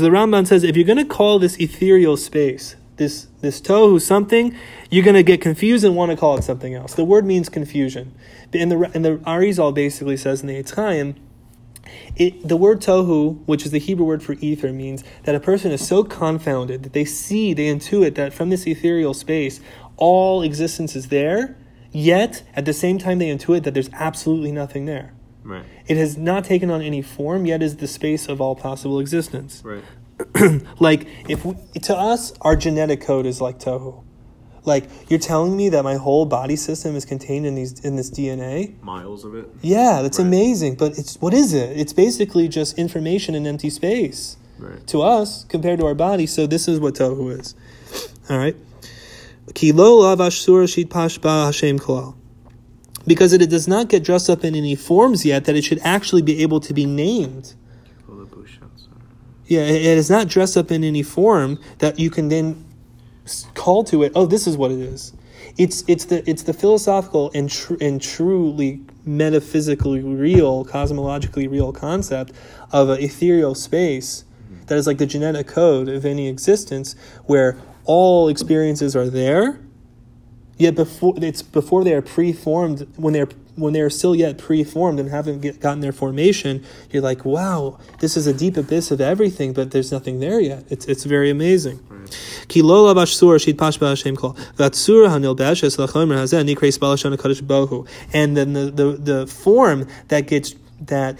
the 0.00 0.08
Ramban 0.10 0.46
says 0.46 0.64
if 0.64 0.76
you're 0.76 0.84
going 0.84 0.98
to 0.98 1.04
call 1.04 1.38
this 1.38 1.56
ethereal 1.60 2.16
space, 2.16 2.74
this 2.96 3.28
this 3.42 3.60
tohu 3.60 4.00
something, 4.00 4.56
you're 4.90 5.04
going 5.04 5.14
to 5.14 5.22
get 5.22 5.40
confused 5.40 5.84
and 5.84 5.94
want 5.94 6.10
to 6.10 6.16
call 6.16 6.36
it 6.36 6.42
something 6.42 6.74
else. 6.74 6.94
The 6.94 7.04
word 7.04 7.24
means 7.24 7.48
confusion. 7.48 8.12
In 8.52 8.70
the 8.70 8.90
in 8.94 9.02
the 9.02 9.18
Arizal 9.18 9.72
basically 9.72 10.16
says 10.16 10.40
in 10.40 10.48
the 10.48 10.54
Eitz 10.54 10.74
Chaim 10.74 11.14
it, 12.16 12.46
the 12.46 12.56
word 12.56 12.80
tohu, 12.80 13.44
which 13.46 13.64
is 13.64 13.70
the 13.70 13.78
Hebrew 13.78 14.06
word 14.06 14.22
for 14.22 14.34
ether, 14.34 14.72
means 14.72 15.04
that 15.24 15.34
a 15.34 15.40
person 15.40 15.70
is 15.72 15.86
so 15.86 16.04
confounded 16.04 16.82
that 16.82 16.92
they 16.92 17.04
see, 17.04 17.54
they 17.54 17.66
intuit 17.66 18.14
that 18.14 18.32
from 18.32 18.50
this 18.50 18.66
ethereal 18.66 19.14
space, 19.14 19.60
all 19.96 20.42
existence 20.42 20.96
is 20.96 21.08
there, 21.08 21.56
yet 21.92 22.42
at 22.54 22.64
the 22.64 22.72
same 22.72 22.98
time 22.98 23.18
they 23.18 23.28
intuit 23.28 23.64
that 23.64 23.74
there's 23.74 23.90
absolutely 23.94 24.52
nothing 24.52 24.86
there. 24.86 25.12
Right. 25.42 25.64
It 25.86 25.96
has 25.96 26.16
not 26.16 26.44
taken 26.44 26.70
on 26.70 26.82
any 26.82 27.02
form, 27.02 27.46
yet 27.46 27.62
is 27.62 27.76
the 27.76 27.86
space 27.86 28.28
of 28.28 28.40
all 28.40 28.56
possible 28.56 28.98
existence. 28.98 29.62
Right. 29.64 29.84
like 30.80 31.06
if 31.28 31.44
we, 31.44 31.54
to 31.82 31.96
us, 31.96 32.32
our 32.40 32.56
genetic 32.56 33.00
code 33.00 33.26
is 33.26 33.40
like 33.40 33.58
tohu. 33.58 34.02
Like 34.66 34.90
you're 35.08 35.20
telling 35.20 35.56
me 35.56 35.68
that 35.70 35.84
my 35.84 35.94
whole 35.94 36.26
body 36.26 36.56
system 36.56 36.96
is 36.96 37.04
contained 37.04 37.46
in 37.46 37.54
these 37.54 37.80
in 37.80 37.96
this 37.96 38.10
DNA. 38.10 38.80
Miles 38.82 39.24
of 39.24 39.34
it. 39.34 39.48
Yeah, 39.62 40.02
that's 40.02 40.18
right. 40.18 40.26
amazing. 40.26 40.74
But 40.74 40.98
it's 40.98 41.16
what 41.20 41.32
is 41.32 41.54
it? 41.54 41.78
It's 41.78 41.92
basically 41.92 42.48
just 42.48 42.76
information 42.78 43.34
in 43.34 43.46
empty 43.46 43.70
space 43.70 44.36
right. 44.58 44.84
to 44.88 45.02
us 45.02 45.44
compared 45.44 45.78
to 45.80 45.86
our 45.86 45.94
body. 45.94 46.26
So 46.26 46.46
this 46.46 46.68
is 46.68 46.80
what 46.80 46.94
tohu 46.94 47.38
is. 47.38 47.54
All 48.28 48.38
right. 48.38 48.56
Because 53.06 53.32
it, 53.32 53.48
does 53.48 53.68
not 53.68 53.88
get 53.88 54.02
dressed 54.02 54.28
up 54.28 54.44
in 54.44 54.56
any 54.56 54.74
forms 54.74 55.24
yet 55.24 55.44
that 55.44 55.54
it 55.54 55.62
should 55.62 55.78
actually 55.84 56.22
be 56.22 56.42
able 56.42 56.58
to 56.60 56.74
be 56.74 56.84
named. 56.84 57.54
Yeah, 59.46 59.60
it 59.60 59.84
is 59.84 60.10
not 60.10 60.26
dressed 60.26 60.56
up 60.56 60.72
in 60.72 60.82
any 60.82 61.04
form 61.04 61.60
that 61.78 62.00
you 62.00 62.10
can 62.10 62.28
then 62.28 62.64
call 63.54 63.84
to 63.84 64.02
it. 64.02 64.12
Oh, 64.14 64.26
this 64.26 64.46
is 64.46 64.56
what 64.56 64.70
it 64.70 64.78
is. 64.78 65.12
It's 65.58 65.84
it's 65.86 66.06
the 66.06 66.28
it's 66.28 66.42
the 66.42 66.52
philosophical 66.52 67.30
and 67.34 67.48
tr- 67.50 67.76
and 67.80 68.00
truly 68.00 68.80
metaphysically 69.04 70.00
real, 70.00 70.64
cosmologically 70.64 71.50
real 71.50 71.72
concept 71.72 72.32
of 72.72 72.88
an 72.88 73.00
ethereal 73.00 73.54
space 73.54 74.24
that 74.66 74.76
is 74.76 74.86
like 74.86 74.98
the 74.98 75.06
genetic 75.06 75.46
code 75.46 75.88
of 75.88 76.04
any 76.04 76.28
existence, 76.28 76.94
where 77.24 77.56
all 77.84 78.28
experiences 78.28 78.96
are 78.96 79.08
there, 79.08 79.60
yet 80.58 80.74
before 80.74 81.14
it's 81.18 81.42
before 81.42 81.84
they 81.84 81.94
are 81.94 82.02
preformed 82.02 82.86
when 82.96 83.12
they're 83.12 83.28
when 83.56 83.72
they 83.72 83.80
are 83.80 83.90
still 83.90 84.14
yet 84.14 84.38
pre-formed 84.38 85.00
and 85.00 85.10
haven't 85.10 85.40
get, 85.40 85.60
gotten 85.60 85.80
their 85.80 85.92
formation, 85.92 86.64
you're 86.90 87.02
like, 87.02 87.24
wow, 87.24 87.78
this 88.00 88.16
is 88.16 88.26
a 88.26 88.32
deep 88.32 88.56
abyss 88.56 88.90
of 88.90 89.00
everything, 89.00 89.52
but 89.52 89.70
there's 89.70 89.90
nothing 89.90 90.20
there 90.20 90.40
yet. 90.40 90.64
It's, 90.70 90.86
it's 90.86 91.04
very 91.04 91.30
amazing. 91.30 91.80
And 98.12 98.36
then 98.36 98.52
the, 98.52 98.70
the, 98.70 98.92
the 98.92 99.26
form 99.26 99.88
that 100.08 100.26
gets 100.26 100.54
that 100.82 101.18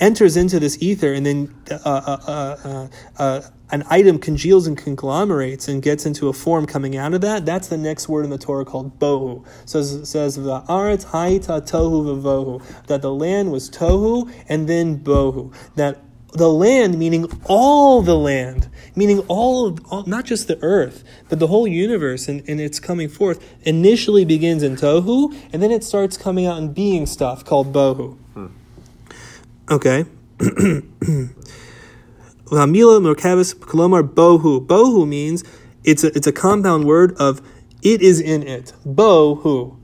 enters 0.00 0.36
into 0.36 0.58
this 0.58 0.80
ether 0.82 1.12
and 1.12 1.26
then 1.26 1.54
uh, 1.70 1.76
uh, 1.84 2.18
uh, 2.26 2.56
uh, 2.64 2.88
uh 3.18 3.42
an 3.70 3.82
item 3.90 4.18
congeals 4.18 4.66
and 4.66 4.78
conglomerates 4.78 5.68
and 5.68 5.82
gets 5.82 6.06
into 6.06 6.28
a 6.28 6.32
form 6.32 6.66
coming 6.66 6.96
out 6.96 7.14
of 7.14 7.20
that, 7.22 7.44
that's 7.44 7.68
the 7.68 7.76
next 7.76 8.08
word 8.08 8.24
in 8.24 8.30
the 8.30 8.38
Torah 8.38 8.64
called 8.64 8.98
bohu. 8.98 9.44
So 9.64 9.80
it 9.80 10.06
says 10.06 10.38
va'aretz 10.38 11.06
haita 11.06 11.68
tohu 11.68 12.22
vavohu, 12.22 12.86
that 12.86 13.02
the 13.02 13.12
land 13.12 13.50
was 13.50 13.68
tohu 13.68 14.32
and 14.48 14.68
then 14.68 15.00
bohu. 15.00 15.52
That 15.74 15.98
the 16.32 16.48
land 16.48 16.98
meaning 16.98 17.26
all 17.44 18.02
the 18.02 18.16
land, 18.16 18.68
meaning 18.94 19.20
all, 19.26 19.66
of, 19.66 19.84
all 19.86 20.04
not 20.04 20.24
just 20.24 20.48
the 20.48 20.62
earth, 20.62 21.02
but 21.28 21.38
the 21.38 21.46
whole 21.46 21.66
universe 21.66 22.28
and, 22.28 22.46
and 22.48 22.60
its 22.60 22.78
coming 22.78 23.08
forth, 23.08 23.42
initially 23.62 24.24
begins 24.24 24.62
in 24.62 24.76
tohu 24.76 25.36
and 25.52 25.62
then 25.62 25.70
it 25.70 25.82
starts 25.82 26.16
coming 26.16 26.46
out 26.46 26.58
and 26.58 26.74
being 26.74 27.06
stuff 27.06 27.44
called 27.44 27.72
bohu. 27.72 28.16
Hmm. 28.34 28.46
Okay. 29.70 30.04
Lamila 32.46 33.00
Merkavis 33.00 33.54
Kolomar 33.54 34.02
Bohu. 34.02 34.64
Bohu 34.64 35.06
means 35.06 35.42
it's 35.84 36.04
a, 36.04 36.08
it's 36.16 36.26
a 36.26 36.32
compound 36.32 36.84
word 36.84 37.12
of 37.18 37.40
it 37.82 38.02
is 38.02 38.20
in 38.20 38.42
it. 38.42 38.72
Bohu. 38.86 39.76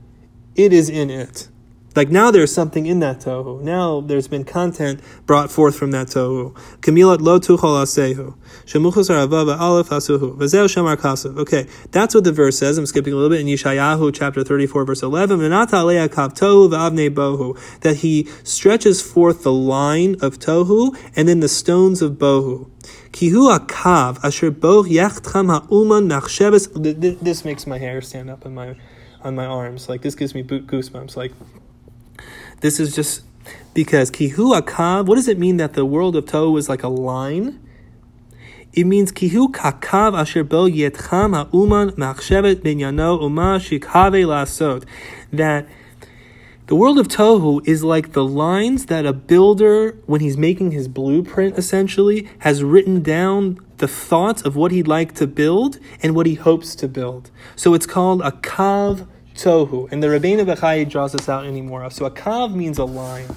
It 0.55 0.71
is 0.71 0.89
in 0.89 1.09
it. 1.09 1.49
Like 1.95 2.09
now 2.09 2.31
there's 2.31 2.53
something 2.53 2.85
in 2.85 2.99
that 2.99 3.19
tohu. 3.19 3.61
Now 3.61 4.01
there's 4.01 4.27
been 4.27 4.43
content 4.43 4.99
brought 5.25 5.51
forth 5.51 5.75
from 5.75 5.91
that 5.91 6.07
tohu. 6.07 6.53
Kamilat 6.79 7.21
lo 7.21 7.39
tuchol 7.39 7.83
asehu. 7.83 8.35
Shemuchus 8.65 9.09
arava 9.09 9.59
aleph 9.59 9.89
asuhu. 9.89 10.37
Kasav. 10.37 11.37
Okay, 11.39 11.67
that's 11.91 12.15
what 12.15 12.23
the 12.23 12.31
verse 12.31 12.57
says. 12.57 12.77
I'm 12.77 12.85
skipping 12.85 13.13
a 13.13 13.15
little 13.15 13.29
bit 13.29 13.41
in 13.41 13.47
Yeshayahu 13.47 14.13
chapter 14.13 14.43
34 14.43 14.85
verse 14.85 15.03
11. 15.03 15.39
V'nata 15.39 15.81
alea 15.81 16.09
kav 16.09 16.33
tohu 16.33 16.69
v'avnei 16.69 17.09
bohu. 17.13 17.59
That 17.81 17.97
he 17.97 18.27
stretches 18.43 19.01
forth 19.01 19.43
the 19.43 19.53
line 19.53 20.15
of 20.21 20.39
tohu 20.39 20.97
and 21.15 21.27
then 21.27 21.41
the 21.41 21.49
stones 21.49 22.01
of 22.01 22.13
bohu. 22.13 22.69
Kihu 23.11 23.55
akav 23.55 24.23
asher 24.23 24.49
boh 24.51 24.83
yachtcham 24.83 25.49
ha'uman 25.51 26.09
machsheves. 26.09 26.73
Th- 26.83 26.99
th- 26.99 27.19
This 27.19 27.45
makes 27.45 27.67
my 27.67 27.77
hair 27.77 28.01
stand 28.01 28.29
up 28.29 28.45
on 28.45 28.55
my 28.55 28.75
on 29.21 29.35
my 29.35 29.45
arms. 29.45 29.89
Like 29.89 30.01
this 30.01 30.15
gives 30.15 30.33
me 30.33 30.43
goosebumps. 30.43 31.15
Like 31.15 31.31
this 32.63 32.79
is 32.79 32.95
just 32.95 33.23
because 33.73 34.09
kihu 34.09 34.57
akav. 34.57 35.05
What 35.05 35.15
does 35.15 35.27
it 35.27 35.37
mean 35.37 35.57
that 35.57 35.73
the 35.73 35.85
world 35.85 36.15
of 36.15 36.23
Tohu 36.23 36.57
is 36.57 36.69
like 36.69 36.81
a 36.81 36.87
line? 36.87 37.59
It 38.71 38.85
means 38.85 39.11
kihu 39.11 39.51
kakav 39.51 40.17
asher 40.17 40.45
bo 40.45 40.69
yetcham 40.69 41.35
ha'uman 41.35 41.91
machshevet 41.91 42.61
binyano 42.61 43.21
uma 43.21 43.59
shikhave 43.59 44.25
lasot. 44.25 44.85
That 45.33 45.67
the 46.67 46.75
world 46.75 46.97
of 46.99 47.09
Tohu 47.09 47.67
is 47.67 47.83
like 47.83 48.13
the 48.13 48.23
lines 48.23 48.85
that 48.85 49.05
a 49.05 49.11
builder, 49.11 49.97
when 50.05 50.21
he's 50.21 50.37
making 50.37 50.71
his 50.71 50.87
blueprint, 50.87 51.57
essentially, 51.57 52.29
has 52.39 52.63
written 52.63 53.01
down 53.01 53.59
the 53.79 53.89
thoughts 53.89 54.41
of 54.41 54.55
what 54.55 54.71
he'd 54.71 54.87
like 54.87 55.13
to 55.15 55.27
build 55.27 55.79
and 56.01 56.15
what 56.15 56.27
he 56.27 56.35
hopes 56.35 56.75
to 56.75 56.87
build. 56.87 57.29
So 57.57 57.73
it's 57.73 57.85
called 57.85 58.21
a 58.21 58.31
kav 58.31 59.05
tohu. 59.35 59.91
And 59.91 60.01
the 60.01 60.07
Rabbeinu 60.07 60.45
Bechai 60.45 60.89
draws 60.89 61.13
this 61.13 61.29
out 61.29 61.45
anymore. 61.45 61.89
So 61.91 62.05
a 62.05 62.11
kav 62.11 62.53
means 62.53 62.77
a 62.77 62.85
line. 62.85 63.35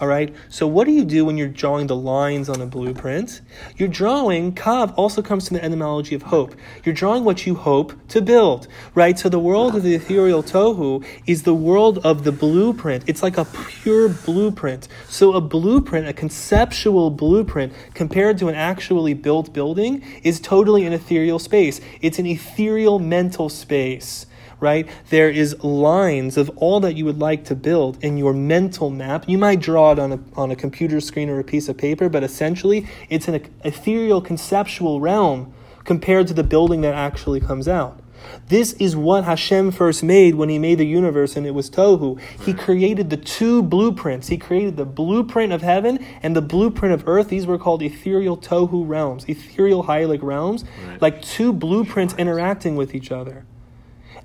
All 0.00 0.08
right. 0.08 0.34
So 0.48 0.66
what 0.66 0.86
do 0.86 0.92
you 0.92 1.04
do 1.04 1.24
when 1.24 1.38
you're 1.38 1.46
drawing 1.46 1.86
the 1.86 1.94
lines 1.94 2.48
on 2.48 2.60
a 2.60 2.66
blueprint? 2.66 3.42
You're 3.76 3.88
drawing 3.88 4.52
kav 4.52 4.92
also 4.96 5.22
comes 5.22 5.46
from 5.46 5.56
the 5.56 5.64
etymology 5.64 6.16
of 6.16 6.22
hope. 6.22 6.56
You're 6.84 6.96
drawing 6.96 7.22
what 7.22 7.46
you 7.46 7.54
hope 7.54 7.92
to 8.08 8.20
build, 8.20 8.66
right? 8.96 9.16
So 9.16 9.28
the 9.28 9.38
world 9.38 9.76
of 9.76 9.84
the 9.84 9.94
ethereal 9.94 10.42
tohu 10.42 11.06
is 11.26 11.44
the 11.44 11.54
world 11.54 11.98
of 12.04 12.24
the 12.24 12.32
blueprint. 12.32 13.04
It's 13.06 13.22
like 13.22 13.38
a 13.38 13.44
pure 13.44 14.08
blueprint. 14.08 14.88
So 15.08 15.34
a 15.34 15.40
blueprint, 15.40 16.08
a 16.08 16.12
conceptual 16.12 17.10
blueprint, 17.10 17.72
compared 17.94 18.36
to 18.38 18.48
an 18.48 18.56
actually 18.56 19.14
built 19.14 19.52
building, 19.52 20.02
is 20.24 20.40
totally 20.40 20.86
an 20.86 20.92
ethereal 20.92 21.38
space. 21.38 21.80
It's 22.00 22.18
an 22.18 22.26
ethereal 22.26 22.98
mental 22.98 23.48
space 23.48 24.26
right? 24.64 24.88
There 25.10 25.28
is 25.30 25.62
lines 25.62 26.38
of 26.38 26.48
all 26.56 26.80
that 26.80 26.94
you 26.96 27.04
would 27.04 27.18
like 27.18 27.44
to 27.44 27.54
build 27.54 28.02
in 28.02 28.16
your 28.16 28.32
mental 28.32 28.88
map. 28.88 29.28
You 29.28 29.36
might 29.36 29.60
draw 29.60 29.92
it 29.92 29.98
on 29.98 30.12
a, 30.12 30.20
on 30.36 30.50
a 30.50 30.56
computer 30.56 31.00
screen 31.00 31.28
or 31.28 31.38
a 31.38 31.44
piece 31.44 31.68
of 31.68 31.76
paper, 31.76 32.08
but 32.08 32.24
essentially 32.24 32.88
it's 33.10 33.28
an 33.28 33.46
ethereal 33.62 34.22
conceptual 34.22 35.00
realm 35.00 35.52
compared 35.84 36.26
to 36.28 36.34
the 36.34 36.42
building 36.42 36.80
that 36.80 36.94
actually 36.94 37.40
comes 37.40 37.68
out. 37.68 38.00
This 38.48 38.72
is 38.74 38.96
what 38.96 39.24
Hashem 39.24 39.72
first 39.72 40.02
made 40.02 40.34
when 40.36 40.48
He 40.48 40.58
made 40.58 40.78
the 40.78 40.86
universe 40.86 41.36
and 41.36 41.46
it 41.46 41.50
was 41.50 41.68
Tohu. 41.68 42.18
He 42.42 42.54
created 42.54 43.10
the 43.10 43.18
two 43.18 43.62
blueprints. 43.62 44.28
He 44.28 44.38
created 44.38 44.78
the 44.78 44.86
blueprint 44.86 45.52
of 45.52 45.60
heaven 45.60 45.98
and 46.22 46.34
the 46.34 46.40
blueprint 46.40 46.94
of 46.94 47.06
earth. 47.06 47.28
These 47.28 47.46
were 47.46 47.58
called 47.58 47.82
ethereal 47.82 48.38
Tohu 48.38 48.88
realms, 48.88 49.26
ethereal 49.28 49.84
Hylic 49.84 50.22
realms, 50.22 50.64
Right. 50.88 51.02
like 51.02 51.20
two 51.20 51.52
blueprints 51.52 52.14
interacting 52.16 52.76
with 52.76 52.94
each 52.94 53.12
other. 53.12 53.44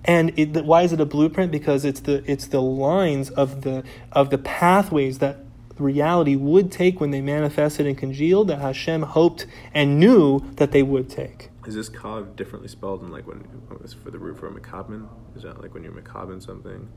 And 0.05 0.37
it, 0.37 0.65
why 0.65 0.83
is 0.83 0.93
it 0.93 1.01
a 1.01 1.05
blueprint? 1.05 1.51
Because 1.51 1.85
it's 1.85 1.99
the 1.99 2.23
it's 2.29 2.47
the 2.47 2.61
lines 2.61 3.29
of 3.31 3.61
the 3.61 3.83
of 4.11 4.29
the 4.29 4.37
pathways 4.37 5.19
that 5.19 5.39
reality 5.77 6.35
would 6.35 6.71
take 6.71 6.99
when 6.99 7.11
they 7.11 7.21
manifested 7.21 7.85
and 7.85 7.97
congealed 7.97 8.47
that 8.49 8.59
Hashem 8.59 9.03
hoped 9.03 9.45
and 9.73 9.99
knew 9.99 10.41
that 10.55 10.71
they 10.71 10.83
would 10.83 11.09
take. 11.09 11.49
Is 11.65 11.75
this 11.75 11.89
kav 11.89 12.35
differently 12.35 12.67
spelled 12.67 13.01
than 13.01 13.11
like 13.11 13.27
when 13.27 13.47
it's 13.83 13.93
for 13.93 14.09
the 14.09 14.17
root 14.17 14.39
for 14.39 14.47
a 14.47 14.51
makabin? 14.51 15.07
Is 15.35 15.43
that 15.43 15.61
like 15.61 15.73
when 15.73 15.83
you're 15.83 15.91
makabin 15.91 16.43
something? 16.43 16.89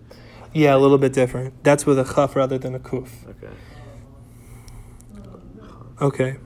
Yeah, 0.55 0.75
a 0.75 0.79
little 0.79 0.99
bit 0.99 1.13
different. 1.13 1.63
That's 1.63 1.85
with 1.85 1.99
a 1.99 2.05
chaf 2.05 2.35
rather 2.37 2.57
than 2.59 2.75
a 2.75 2.79
kuf. 2.79 3.11
Okay. 3.29 3.55
Okay. 6.01 6.37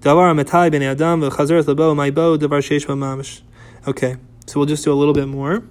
Davar 0.00 0.34
ametai 0.34 0.70
ben 0.70 0.82
adam 0.82 1.20
v'chazer 1.20 1.66
lebo 1.66 1.94
my 1.94 2.10
davar 2.10 2.60
sheish 2.60 2.86
mamash. 2.86 3.42
Okay, 3.86 4.16
so 4.46 4.58
we'll 4.58 4.66
just 4.66 4.84
do 4.84 4.92
a 4.92 4.94
little 4.94 5.14
bit 5.14 5.28
more. 5.28 5.62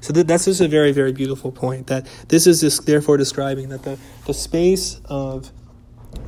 So 0.00 0.12
th- 0.12 0.26
that's 0.26 0.44
just 0.44 0.60
a 0.60 0.68
very, 0.68 0.92
very 0.92 1.12
beautiful 1.12 1.52
point. 1.52 1.86
That 1.88 2.06
this 2.28 2.46
is 2.46 2.60
just 2.60 2.86
therefore 2.86 3.16
describing 3.16 3.68
that 3.70 3.82
the, 3.82 3.98
the 4.26 4.34
space 4.34 5.00
of 5.06 5.52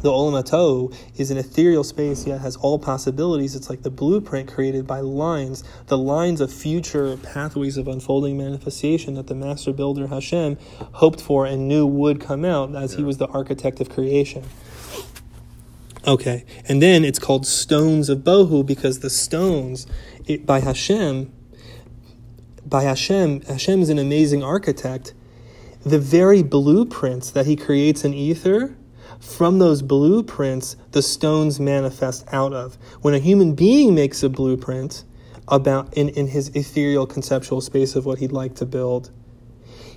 the 0.02 0.11
Olam 0.11 0.40
HaTohu 0.42 0.94
is 1.16 1.31
an 1.31 1.38
ethereal 1.38 1.83
space, 1.83 2.26
yet 2.26 2.40
has 2.40 2.57
all 2.57 2.78
possibilities. 2.78 3.57
It's 3.57 3.68
like 3.68 3.83
the 3.83 3.90
blueprint 3.90 4.52
created 4.52 4.87
by 4.87 5.00
lines, 5.00 5.64
the 5.87 5.98
lines 5.98 6.40
of 6.40 6.52
future 6.52 7.16
pathways 7.16 7.76
of 7.76 7.88
unfolding 7.88 8.38
manifestation 8.38 9.14
that 9.14 9.26
the 9.26 9.35
master 9.35 9.72
builder 9.72 10.07
Hashem 10.07 10.57
hoped 10.92 11.20
for 11.20 11.46
and 11.46 11.66
knew 11.66 11.87
would 11.87 12.20
come 12.20 12.44
out 12.44 12.74
as 12.76 12.94
he 12.94 13.02
was 13.02 13.18
the 13.18 13.26
architect 13.28 13.81
of 13.81 13.88
creation. 13.88 14.44
Okay, 16.07 16.44
and 16.66 16.81
then 16.81 17.04
it's 17.04 17.18
called 17.18 17.46
stones 17.46 18.09
of 18.09 18.18
Bohu 18.18 18.64
because 18.64 19.00
the 19.00 19.11
stones 19.11 19.87
it, 20.26 20.46
by 20.46 20.61
Hashem, 20.61 21.33
by 22.68 22.83
Hashem, 22.83 23.42
Hashem 23.42 23.81
is 23.81 23.88
an 23.88 23.98
amazing 23.98 24.42
architect. 24.42 25.14
The 25.85 25.98
very 25.98 26.42
blueprints 26.42 27.31
that 27.31 27.46
he 27.46 27.57
creates 27.57 28.04
in 28.04 28.12
ether, 28.12 28.76
from 29.20 29.59
those 29.59 29.83
blueprints, 29.83 30.76
the 30.92 31.02
stones 31.02 31.59
manifest 31.59 32.26
out 32.33 32.52
of. 32.52 32.76
When 33.00 33.14
a 33.14 33.18
human 33.18 33.54
being 33.54 33.94
makes 33.94 34.22
a 34.22 34.28
blueprint 34.28 35.04
about 35.48 35.94
in, 35.96 36.11
in 36.11 36.28
his 36.28 36.48
ethereal 36.50 37.07
conceptual 37.07 37.61
space 37.61 37.96
of 37.96 38.04
what 38.04 38.18
he'd 38.18 38.33
like 38.33 38.54
to 38.57 38.66
build, 38.66 39.11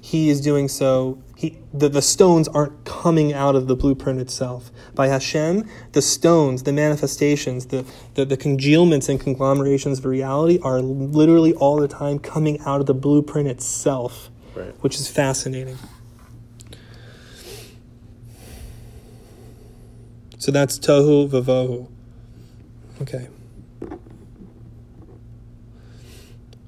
he 0.01 0.29
is 0.29 0.41
doing 0.41 0.67
so. 0.67 1.21
He, 1.37 1.59
the, 1.73 1.87
the 1.87 2.01
stones 2.01 2.47
aren't 2.47 2.85
coming 2.85 3.33
out 3.33 3.55
of 3.55 3.67
the 3.67 3.75
blueprint 3.75 4.19
itself. 4.19 4.71
By 4.95 5.07
Hashem, 5.07 5.69
the 5.91 6.01
stones, 6.01 6.63
the 6.63 6.73
manifestations, 6.73 7.67
the, 7.67 7.85
the, 8.15 8.25
the 8.25 8.35
congealments 8.35 9.07
and 9.09 9.19
conglomerations 9.19 9.99
of 9.99 10.05
reality 10.05 10.59
are 10.63 10.81
literally 10.81 11.53
all 11.53 11.77
the 11.77 11.87
time 11.87 12.17
coming 12.19 12.59
out 12.61 12.79
of 12.81 12.87
the 12.87 12.95
blueprint 12.95 13.47
itself, 13.47 14.29
Right. 14.55 14.73
which 14.81 14.95
is 14.95 15.07
fascinating. 15.07 15.77
So 20.39 20.51
that's 20.51 20.79
tohu 20.79 21.29
vavohu. 21.29 21.87
Okay. 23.03 23.27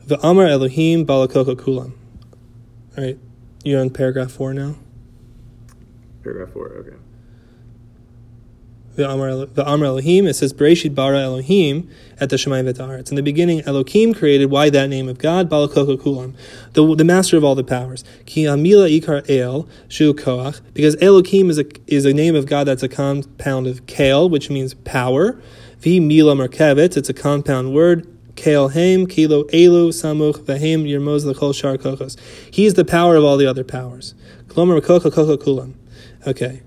The 0.05 0.19
Amar 0.25 0.45
Elohim 0.45 1.05
Balakoko 1.05 1.55
Kulam. 1.55 1.93
All 2.95 3.03
right, 3.03 3.17
you're 3.63 3.81
on 3.81 3.89
paragraph 3.89 4.31
four 4.31 4.53
now. 4.53 4.75
Paragraph 6.21 6.49
four. 6.49 6.69
Okay. 6.69 6.95
The 8.95 9.09
Amar, 9.09 9.47
the 9.47 9.67
Amar 9.67 9.87
Elohim, 9.87 10.27
it 10.27 10.35
says 10.35 10.53
Bereshit 10.53 10.93
bara 10.93 11.21
Elohim 11.21 11.89
at 12.19 12.29
the 12.29 12.35
Shemayim 12.35 12.71
v'Ta'aretz. 12.71 13.09
In 13.09 13.15
the 13.15 13.23
beginning, 13.23 13.61
Elohim 13.61 14.13
created. 14.13 14.51
Why 14.51 14.69
that 14.69 14.87
name 14.87 15.09
of 15.09 15.17
God? 15.17 15.49
Balakoko 15.49 15.97
Kulam, 15.97 16.35
the 16.73 16.95
the 16.95 17.03
master 17.03 17.35
of 17.35 17.43
all 17.43 17.55
the 17.55 17.63
powers. 17.63 18.03
Ki 18.27 18.43
Amila 18.43 18.99
Ikar 18.99 19.27
El 19.27 19.67
Shu 19.87 20.13
Koach, 20.13 20.61
because 20.75 20.95
Elohim 21.01 21.49
is 21.49 21.57
a 21.57 21.65
is 21.87 22.05
a 22.05 22.13
name 22.13 22.35
of 22.35 22.45
God 22.45 22.65
that's 22.65 22.83
a 22.83 22.87
compound 22.87 23.65
of 23.65 23.87
Kale, 23.87 24.29
which 24.29 24.51
means 24.51 24.75
power. 24.75 25.41
V 25.79 25.99
Mila 25.99 26.35
Merkevet, 26.35 26.95
it's 26.95 27.09
a 27.09 27.13
compound 27.13 27.73
word. 27.73 28.07
Kale 28.43 28.67
Haim, 28.67 29.07
Kilo 29.07 29.45
Elu, 29.45 29.87
Samuch, 29.87 30.39
Vahim, 30.39 30.83
Yermoz, 30.85 31.23
Lechol 31.23 31.55
Shar 31.55 31.77
Kochos. 31.77 32.19
He 32.51 32.65
is 32.65 32.73
the 32.73 32.83
power 32.83 33.15
of 33.15 33.23
all 33.23 33.37
the 33.37 33.45
other 33.45 33.63
powers. 33.63 34.15
Klomer 34.47 34.83
Koko 34.83 35.09
Koko 35.09 35.37
Kulam. 35.37 35.75
Okay. 36.27 36.61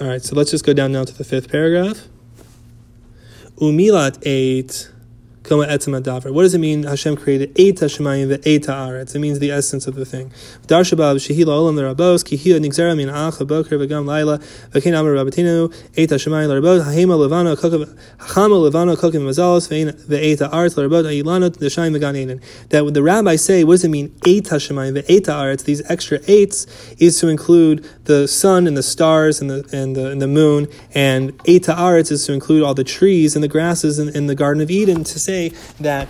All 0.00 0.08
right, 0.08 0.20
so 0.20 0.34
let's 0.34 0.50
just 0.50 0.64
go 0.66 0.72
down 0.72 0.90
now 0.90 1.04
to 1.04 1.14
the 1.14 1.22
fifth 1.22 1.48
paragraph. 1.48 2.08
Umilat 3.58 4.18
eight, 4.22 4.90
What 5.48 6.42
does 6.42 6.54
it 6.54 6.58
mean? 6.58 6.82
Hashem 6.82 7.16
created 7.16 7.52
eight 7.56 7.76
hashemayim 7.76 8.36
ve'eit 8.36 8.66
haaretz. 8.66 9.14
It 9.14 9.20
means 9.20 9.38
the 9.38 9.52
essence 9.52 9.86
of 9.86 9.94
the 9.94 10.04
thing. 10.04 10.32
Darshabav 10.66 11.16
shehila 11.16 11.46
olam 11.46 11.76
l'rabos 11.76 12.24
kihia 12.24 12.58
nigzera 12.58 12.96
min 12.96 13.08
ach 13.08 13.34
haboker 13.34 13.78
v'gam 13.78 14.06
laila 14.06 14.38
v'kein 14.72 14.98
amar 14.98 15.12
rabbatinu 15.12 15.72
eight 15.96 16.10
hashemayim 16.10 16.48
l'rabos 16.48 16.84
hahema 16.84 17.16
levano 17.16 17.54
kokav 17.54 17.86
hachama 18.18 18.70
levano 18.70 18.96
kokav 18.96 19.22
mazalos 19.22 19.68
ve'eit 19.68 20.38
haaretz 20.38 20.76
l'rabos 20.76 21.04
ayilanot 21.04 21.58
d'shayim 21.58 21.96
v'gan 21.96 22.16
eden. 22.16 22.40
That 22.70 22.84
when 22.84 22.94
the 22.94 23.02
rabbis 23.02 23.44
say, 23.44 23.62
what 23.62 23.74
does 23.74 23.84
it 23.84 23.90
mean 23.90 24.18
eight 24.26 24.46
hashemayim 24.46 25.00
ve'eit 25.00 25.26
haaretz? 25.26 25.64
These 25.64 25.88
extra 25.88 26.18
eights 26.26 26.66
is 26.98 27.20
to 27.20 27.28
include 27.28 27.88
the 28.04 28.26
sun 28.26 28.66
and 28.66 28.76
the 28.76 28.82
stars 28.82 29.40
and 29.40 29.48
the 29.50 29.64
and 29.72 29.94
the, 29.94 30.10
and 30.10 30.20
the 30.20 30.26
moon, 30.26 30.66
and 30.92 31.32
eight 31.44 31.66
haaretz 31.66 32.10
is 32.10 32.26
to 32.26 32.32
include 32.32 32.64
all 32.64 32.74
the 32.74 32.84
trees 32.84 33.36
and 33.36 33.44
the 33.44 33.48
grasses 33.48 33.98
in, 34.00 34.08
in 34.08 34.26
the 34.26 34.34
Garden 34.34 34.60
of 34.60 34.70
Eden. 34.70 35.04
To 35.04 35.18
say 35.20 35.35
that 35.80 36.08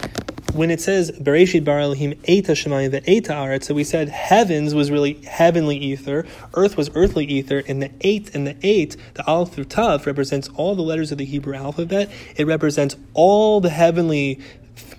when 0.56 0.70
it 0.70 0.80
says 0.80 1.10
Bereshit 1.12 1.64
bar 1.64 1.80
Elohim 1.80 2.14
Eita 2.24 2.52
Shemayim 2.52 2.90
ve'Eita 2.90 3.28
Aretz, 3.28 3.64
so 3.64 3.74
we 3.74 3.84
said 3.84 4.08
heavens 4.08 4.74
was 4.74 4.90
really 4.90 5.14
heavenly 5.24 5.76
ether, 5.76 6.26
earth 6.54 6.76
was 6.76 6.90
earthly 6.94 7.24
ether, 7.26 7.62
and 7.68 7.82
the 7.82 7.90
eight 8.00 8.34
and 8.34 8.46
the 8.46 8.56
eight, 8.62 8.96
the 9.14 9.26
Aleph 9.26 9.52
through 9.52 9.64
Tav 9.64 10.06
represents 10.06 10.48
all 10.54 10.74
the 10.74 10.82
letters 10.82 11.12
of 11.12 11.18
the 11.18 11.24
Hebrew 11.24 11.54
alphabet. 11.54 12.10
It 12.36 12.46
represents 12.46 12.96
all 13.12 13.60
the 13.60 13.70
heavenly 13.70 14.40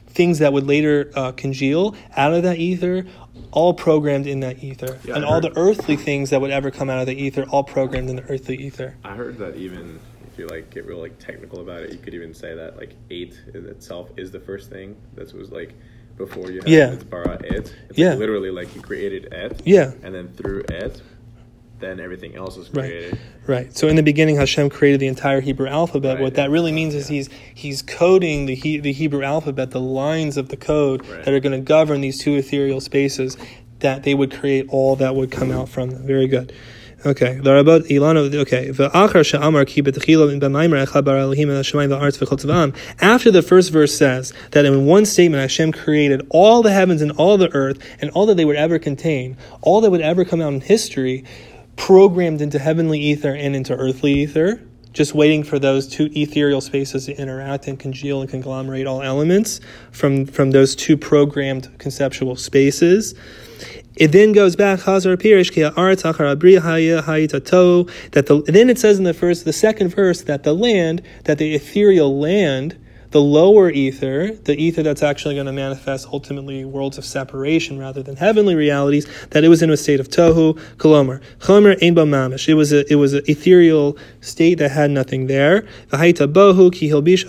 things 0.08 0.40
that 0.40 0.54
would 0.54 0.66
later 0.66 1.12
uh, 1.16 1.32
congeal 1.32 1.96
out 2.16 2.34
of 2.34 2.44
that 2.44 2.58
ether, 2.58 3.06
all 3.52 3.74
programmed 3.74 4.28
in 4.28 4.42
that 4.42 4.64
ether, 4.64 5.00
Yeah, 5.06 5.16
and 5.16 5.26
all 5.26 5.42
the 5.42 5.56
earthly 5.56 5.96
things 5.96 6.30
that 6.32 6.42
would 6.42 6.52
ever 6.52 6.70
come 6.72 6.90
out 6.90 7.00
of 7.00 7.08
the 7.08 7.16
ether, 7.16 7.44
all 7.50 7.64
programmed 7.64 8.10
in 8.10 8.16
the 8.18 8.24
earthly 8.24 8.58
ether. 8.58 8.96
I 9.04 9.16
heard 9.16 9.38
that 9.38 9.56
even 9.56 10.00
if 10.38 10.42
you 10.42 10.48
like 10.56 10.70
get 10.70 10.86
real 10.86 11.00
like 11.00 11.18
technical 11.18 11.62
about 11.62 11.82
it, 11.82 11.92
you 11.92 11.98
could 11.98 12.14
even 12.14 12.34
say 12.34 12.54
that 12.54 12.78
like 12.78 12.96
eight 13.10 13.42
in 13.54 13.66
itself 13.66 14.12
is 14.18 14.30
the 14.30 14.40
first 14.40 14.70
thing. 14.70 14.96
That 15.16 15.34
was 15.34 15.52
like 15.52 15.74
before 16.16 16.52
you 16.52 16.60
had 16.60 16.70
Yeah. 16.70 16.92
it's 16.92 17.04
bara 17.04 17.40
it. 17.44 17.76
It's 17.90 17.98
Yeah. 17.98 18.12
like 18.12 18.20
literally 18.20 18.52
like 18.52 18.76
you 18.76 18.82
created 18.82 19.34
it. 19.34 19.62
Yeah. 19.66 19.94
And 20.04 20.14
then 20.14 20.28
through 20.30 20.64
it, 20.70 21.02
then 21.80 22.00
everything 22.00 22.36
else 22.36 22.58
is 22.58 22.70
created. 22.70 23.14
Right. 23.48 23.66
right. 23.66 23.78
So 23.78 23.88
in 23.88 23.96
the 23.96 24.04
beginning, 24.04 24.36
Hashem 24.36 24.70
created 24.70 25.00
the 25.00 25.08
entire 25.08 25.42
Hebrew 25.42 25.68
alphabet. 25.68 26.16
Right. 26.16 26.24
What 26.24 26.36
that 26.36 26.52
really 26.52 26.72
means 26.72 26.94
is 26.94 27.08
he's 27.08 27.30
he's 27.54 27.82
coding 27.82 28.46
the 28.46 28.54
he, 28.54 28.80
the 28.80 28.94
Hebrew 28.94 29.24
alphabet, 29.24 29.72
the 29.72 29.82
lines 29.82 30.38
of 30.38 30.50
the 30.50 30.58
code 30.58 31.04
Right. 31.08 31.26
that 31.26 31.34
are 31.34 31.40
going 31.40 31.60
to 31.60 31.66
govern 31.66 32.02
these 32.02 32.20
two 32.20 32.36
ethereal 32.36 32.80
spaces, 32.82 33.38
that 33.80 34.04
they 34.04 34.14
would 34.14 34.32
create 34.32 34.68
all 34.70 34.96
that 34.98 35.16
would 35.16 35.32
come 35.32 35.50
mm-hmm. 35.50 35.62
out 35.62 35.70
from 35.70 35.90
them. 35.90 36.06
Very 36.06 36.28
good. 36.28 36.54
Okay. 37.06 37.36
The 37.36 37.54
Rabbot 37.54 37.86
Ilano. 37.86 38.34
Okay. 38.34 38.70
V'achar 38.70 39.26
she'amar 39.26 39.66
ki 39.66 39.84
betchila 39.84 40.40
b'maimer 40.40 40.86
echad 40.86 41.06
bara 41.06 41.22
Elohim 41.22 41.50
el 41.50 41.62
hashemayim 41.62 41.90
v'aretz 41.90 42.18
v'chol 42.18 42.40
tzva'am. 42.40 42.76
After 43.00 43.30
the 43.30 43.42
first 43.42 43.72
verse 43.72 43.96
says 43.96 44.34
that 44.52 44.66
in 44.66 44.86
one 44.86 45.06
statement 45.06 45.42
Hashem 45.42 45.74
created 45.74 46.26
all 46.30 46.64
the 46.64 46.72
heavens 46.72 47.02
and 47.02 47.12
all 47.12 47.38
the 47.38 47.54
earth 47.54 47.78
and 48.02 48.10
all 48.12 48.26
that 48.26 48.36
they 48.36 48.46
would 48.46 48.56
ever 48.56 48.80
contain, 48.80 49.38
all 49.62 49.82
that 49.82 49.92
would 49.92 50.02
ever 50.02 50.26
come 50.26 50.42
out 50.42 50.54
in 50.54 50.62
history, 50.62 51.24
programmed 51.76 52.42
into 52.42 52.58
heavenly 52.58 53.00
ether 53.00 53.34
and 53.34 53.56
into 53.56 53.76
earthly 53.76 54.14
ether, 54.14 54.60
just 54.92 55.14
waiting 55.14 55.44
for 55.44 55.60
those 55.60 55.88
two 55.88 56.10
ethereal 56.16 56.60
spaces 56.60 57.06
to 57.06 57.16
interact 57.16 57.68
and 57.68 57.80
congeal 57.80 58.22
and 58.22 58.30
conglomerate 58.32 58.88
all 58.88 59.04
elements 59.04 59.62
from, 59.92 60.26
from 60.26 60.50
those 60.50 60.76
two 60.76 60.98
programmed 60.98 61.70
conceptual 61.78 62.36
spaces. 62.36 63.14
It 63.98 64.12
then 64.12 64.32
goes 64.32 64.56
back 64.56 64.80
that 64.82 65.06
the 68.26 68.44
then 68.46 68.70
it 68.70 68.80
says 68.80 68.98
in 68.98 69.04
the 69.04 69.14
first 69.14 69.46
the 69.46 69.54
second 69.54 69.90
verse 69.90 70.22
that 70.22 70.44
the 70.44 70.54
land 70.54 71.02
that 71.24 71.38
the 71.38 71.56
ethereal 71.56 72.20
land 72.20 72.78
the 73.12 73.22
lower 73.22 73.70
ether, 73.70 74.32
the 74.32 74.56
ether 74.62 74.84
that's 74.84 75.04
actually 75.04 75.36
going 75.36 75.46
to 75.46 75.54
manifest 75.54 76.08
ultimately 76.12 76.66
worlds 76.66 76.98
of 76.98 77.06
separation 77.06 77.80
rather 77.80 78.04
than 78.04 78.16
heavenly 78.16 78.56
realities, 78.56 79.08
that 79.30 79.44
it 79.44 79.48
was 79.48 79.62
in 79.62 79.70
a 79.70 79.78
state 79.78 80.00
of 80.00 80.10
tohu, 80.10 80.60
kolomer, 80.78 81.22
ein 81.82 81.96
mamish. 81.96 82.50
It 82.50 82.56
was 82.56 82.74
a 82.74 82.92
it 82.92 82.96
was 82.96 83.14
an 83.14 83.24
ethereal 83.28 83.98
state 84.22 84.56
that 84.56 84.72
had 84.72 84.92
nothing 84.92 85.28
there. 85.28 85.62
V'haita 85.90 86.32
bohu 86.32 86.74
ki 86.74 86.90
hilbish 86.90 87.26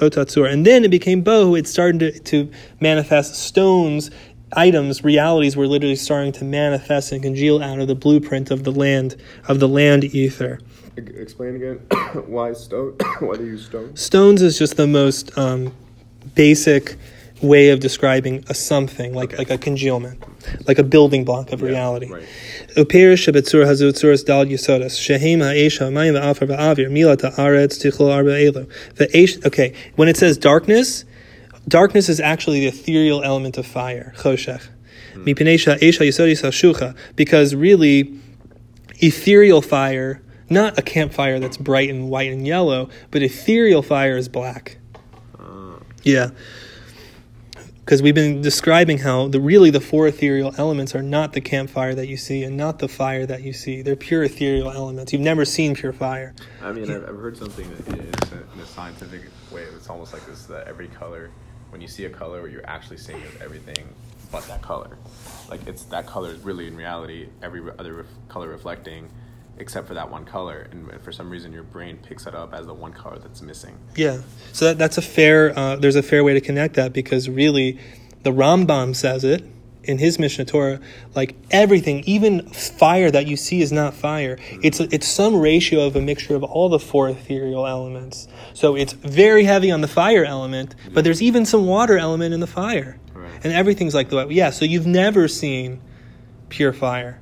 and 0.52 0.66
then 0.66 0.84
it 0.84 0.90
became 0.90 1.22
bohu. 1.22 1.58
It 1.58 1.68
started 1.68 2.00
to, 2.00 2.20
to 2.20 2.52
manifest 2.80 3.34
stones. 3.36 4.10
Items, 4.52 5.04
realities 5.04 5.56
were 5.56 5.66
literally 5.66 5.96
starting 5.96 6.32
to 6.32 6.44
manifest 6.44 7.12
and 7.12 7.22
congeal 7.22 7.62
out 7.62 7.80
of 7.80 7.86
the 7.88 7.94
blueprint 7.94 8.50
of 8.50 8.64
the 8.64 8.72
land 8.72 9.16
of 9.46 9.60
the 9.60 9.68
land 9.68 10.04
ether. 10.04 10.58
Explain 10.96 11.56
again 11.56 11.76
why 12.26 12.52
stone? 12.54 12.94
why 13.20 13.36
they 13.36 13.44
use 13.44 13.66
stone? 13.66 13.94
Stones 13.96 14.42
is 14.42 14.58
just 14.58 14.76
the 14.76 14.86
most 14.86 15.36
um, 15.38 15.72
basic 16.34 16.96
way 17.40 17.68
of 17.70 17.78
describing 17.78 18.42
a 18.48 18.54
something, 18.54 19.14
like 19.14 19.28
Okay. 19.28 19.36
like 19.36 19.50
a 19.50 19.58
congealment, 19.58 20.20
like 20.66 20.78
a 20.80 20.82
building 20.82 21.24
block 21.24 21.52
of 21.52 21.60
Yeah, 21.60 21.68
reality. 21.68 22.10
right. 22.10 22.24
Uperish 22.76 23.28
shebetzur 23.30 23.64
hazu 23.64 23.92
tzuras 23.92 24.24
dal 24.24 24.44
yisodas 24.44 24.98
shehem 25.00 25.38
ha'esha 25.40 25.84
mayim 25.84 26.18
va'afar 26.18 26.48
va'avir 26.48 26.88
milat 26.90 27.20
ha'aretz 27.22 27.78
tichol 27.78 28.10
arba 28.12 28.30
elu. 28.30 28.66
Va'esh- 28.94 29.44
Okay, 29.46 29.72
when 29.94 30.08
it 30.08 30.16
says 30.16 30.36
darkness, 30.36 31.04
darkness 31.68 32.08
is 32.08 32.20
actually 32.20 32.60
the 32.60 32.66
ethereal 32.68 33.22
element 33.22 33.58
of 33.58 33.66
fire, 33.66 34.14
choshech. 34.18 34.68
Hmm. 35.14 35.24
Mipnei 35.24 35.54
sha'esha 35.54 36.06
yisodis 36.06 36.42
hashucha, 36.42 36.96
because 37.16 37.54
really 37.54 38.18
ethereal 39.00 39.62
fire, 39.62 40.22
not 40.50 40.78
a 40.78 40.82
campfire 40.82 41.38
that's 41.38 41.56
bright 41.56 41.90
and 41.90 42.08
white 42.08 42.32
and 42.32 42.46
yellow, 42.46 42.88
but 43.10 43.22
ethereal 43.22 43.82
fire 43.82 44.16
is 44.16 44.28
black. 44.28 44.78
Ah. 45.38 45.78
Yeah. 46.02 46.30
Because 47.80 48.02
we've 48.02 48.14
been 48.14 48.42
describing 48.42 48.98
how 48.98 49.28
the 49.28 49.40
really 49.40 49.70
the 49.70 49.80
four 49.80 50.06
ethereal 50.06 50.54
elements 50.58 50.94
are 50.94 51.02
not 51.02 51.32
the 51.32 51.40
campfire 51.40 51.94
that 51.94 52.06
you 52.06 52.18
see 52.18 52.44
and 52.44 52.54
not 52.54 52.80
the 52.80 52.88
fire 52.88 53.24
that 53.24 53.42
you 53.42 53.54
see. 53.54 53.80
They're 53.80 53.96
pure 53.96 54.24
ethereal 54.24 54.70
elements. 54.70 55.14
You've 55.14 55.22
never 55.22 55.46
seen 55.46 55.74
pure 55.74 55.94
fire. 55.94 56.34
I 56.62 56.72
mean, 56.72 56.90
I've, 56.90 57.08
I've 57.08 57.16
heard 57.16 57.38
something 57.38 57.66
that 57.70 57.88
in 57.88 58.60
a 58.60 58.66
scientific 58.66 59.22
way. 59.50 59.62
It's 59.74 59.88
almost 59.88 60.12
like 60.12 60.26
this: 60.26 60.44
that 60.46 60.66
every 60.68 60.88
color, 60.88 61.30
when 61.70 61.80
you 61.80 61.88
see 61.88 62.04
a 62.04 62.10
color, 62.10 62.42
what 62.42 62.50
you're 62.50 62.66
actually 62.66 62.98
seeing 62.98 63.20
is 63.20 63.40
everything 63.40 63.88
but 64.30 64.46
that 64.48 64.62
color. 64.62 64.96
Like 65.48 65.66
it's 65.66 65.84
that 65.84 66.06
color 66.06 66.30
is 66.30 66.40
really 66.40 66.66
in 66.66 66.76
reality 66.76 67.28
every 67.42 67.62
other 67.78 67.94
ref- 67.94 68.06
color 68.28 68.48
reflecting, 68.48 69.08
except 69.58 69.88
for 69.88 69.94
that 69.94 70.10
one 70.10 70.24
color. 70.24 70.68
And 70.70 71.00
for 71.02 71.12
some 71.12 71.30
reason, 71.30 71.52
your 71.52 71.62
brain 71.62 71.98
picks 71.98 72.26
it 72.26 72.34
up 72.34 72.52
as 72.52 72.66
the 72.66 72.74
one 72.74 72.92
color 72.92 73.18
that's 73.18 73.40
missing. 73.40 73.78
Yeah. 73.96 74.20
So 74.52 74.66
that, 74.66 74.78
that's 74.78 74.98
a 74.98 75.02
fair. 75.02 75.58
Uh, 75.58 75.76
there's 75.76 75.96
a 75.96 76.02
fair 76.02 76.24
way 76.24 76.34
to 76.34 76.40
connect 76.40 76.74
that 76.74 76.92
because 76.92 77.28
really, 77.28 77.78
the 78.22 78.32
Rambam 78.32 78.94
says 78.94 79.24
it 79.24 79.44
in 79.88 79.98
his 79.98 80.18
Mishnah 80.18 80.44
Torah. 80.44 80.78
Like 81.14 81.34
everything, 81.50 82.04
even 82.06 82.46
fire 82.50 83.10
that 83.10 83.26
you 83.26 83.36
see 83.36 83.60
is 83.62 83.72
not 83.72 83.94
fire. 83.94 84.38
It's 84.62 84.78
it's 84.80 85.08
some 85.08 85.40
ratio 85.40 85.86
of 85.86 85.96
a 85.96 86.00
mixture 86.00 86.36
of 86.36 86.44
all 86.44 86.68
the 86.68 86.78
four 86.78 87.08
ethereal 87.08 87.66
elements. 87.66 88.28
So 88.54 88.76
it's 88.76 88.92
very 88.92 89.44
heavy 89.44 89.70
on 89.70 89.80
the 89.80 89.88
fire 89.88 90.24
element, 90.24 90.74
but 90.92 91.02
there's 91.04 91.22
even 91.22 91.44
some 91.46 91.66
water 91.66 91.98
element 91.98 92.34
in 92.34 92.40
the 92.40 92.46
fire, 92.46 92.98
Right. 93.14 93.30
and 93.42 93.52
everything's 93.52 93.94
like 93.94 94.10
the 94.10 94.28
yeah. 94.28 94.50
So 94.50 94.64
you've 94.64 94.86
never 94.86 95.26
seen 95.26 95.80
pure 96.50 96.72
fire, 96.72 97.20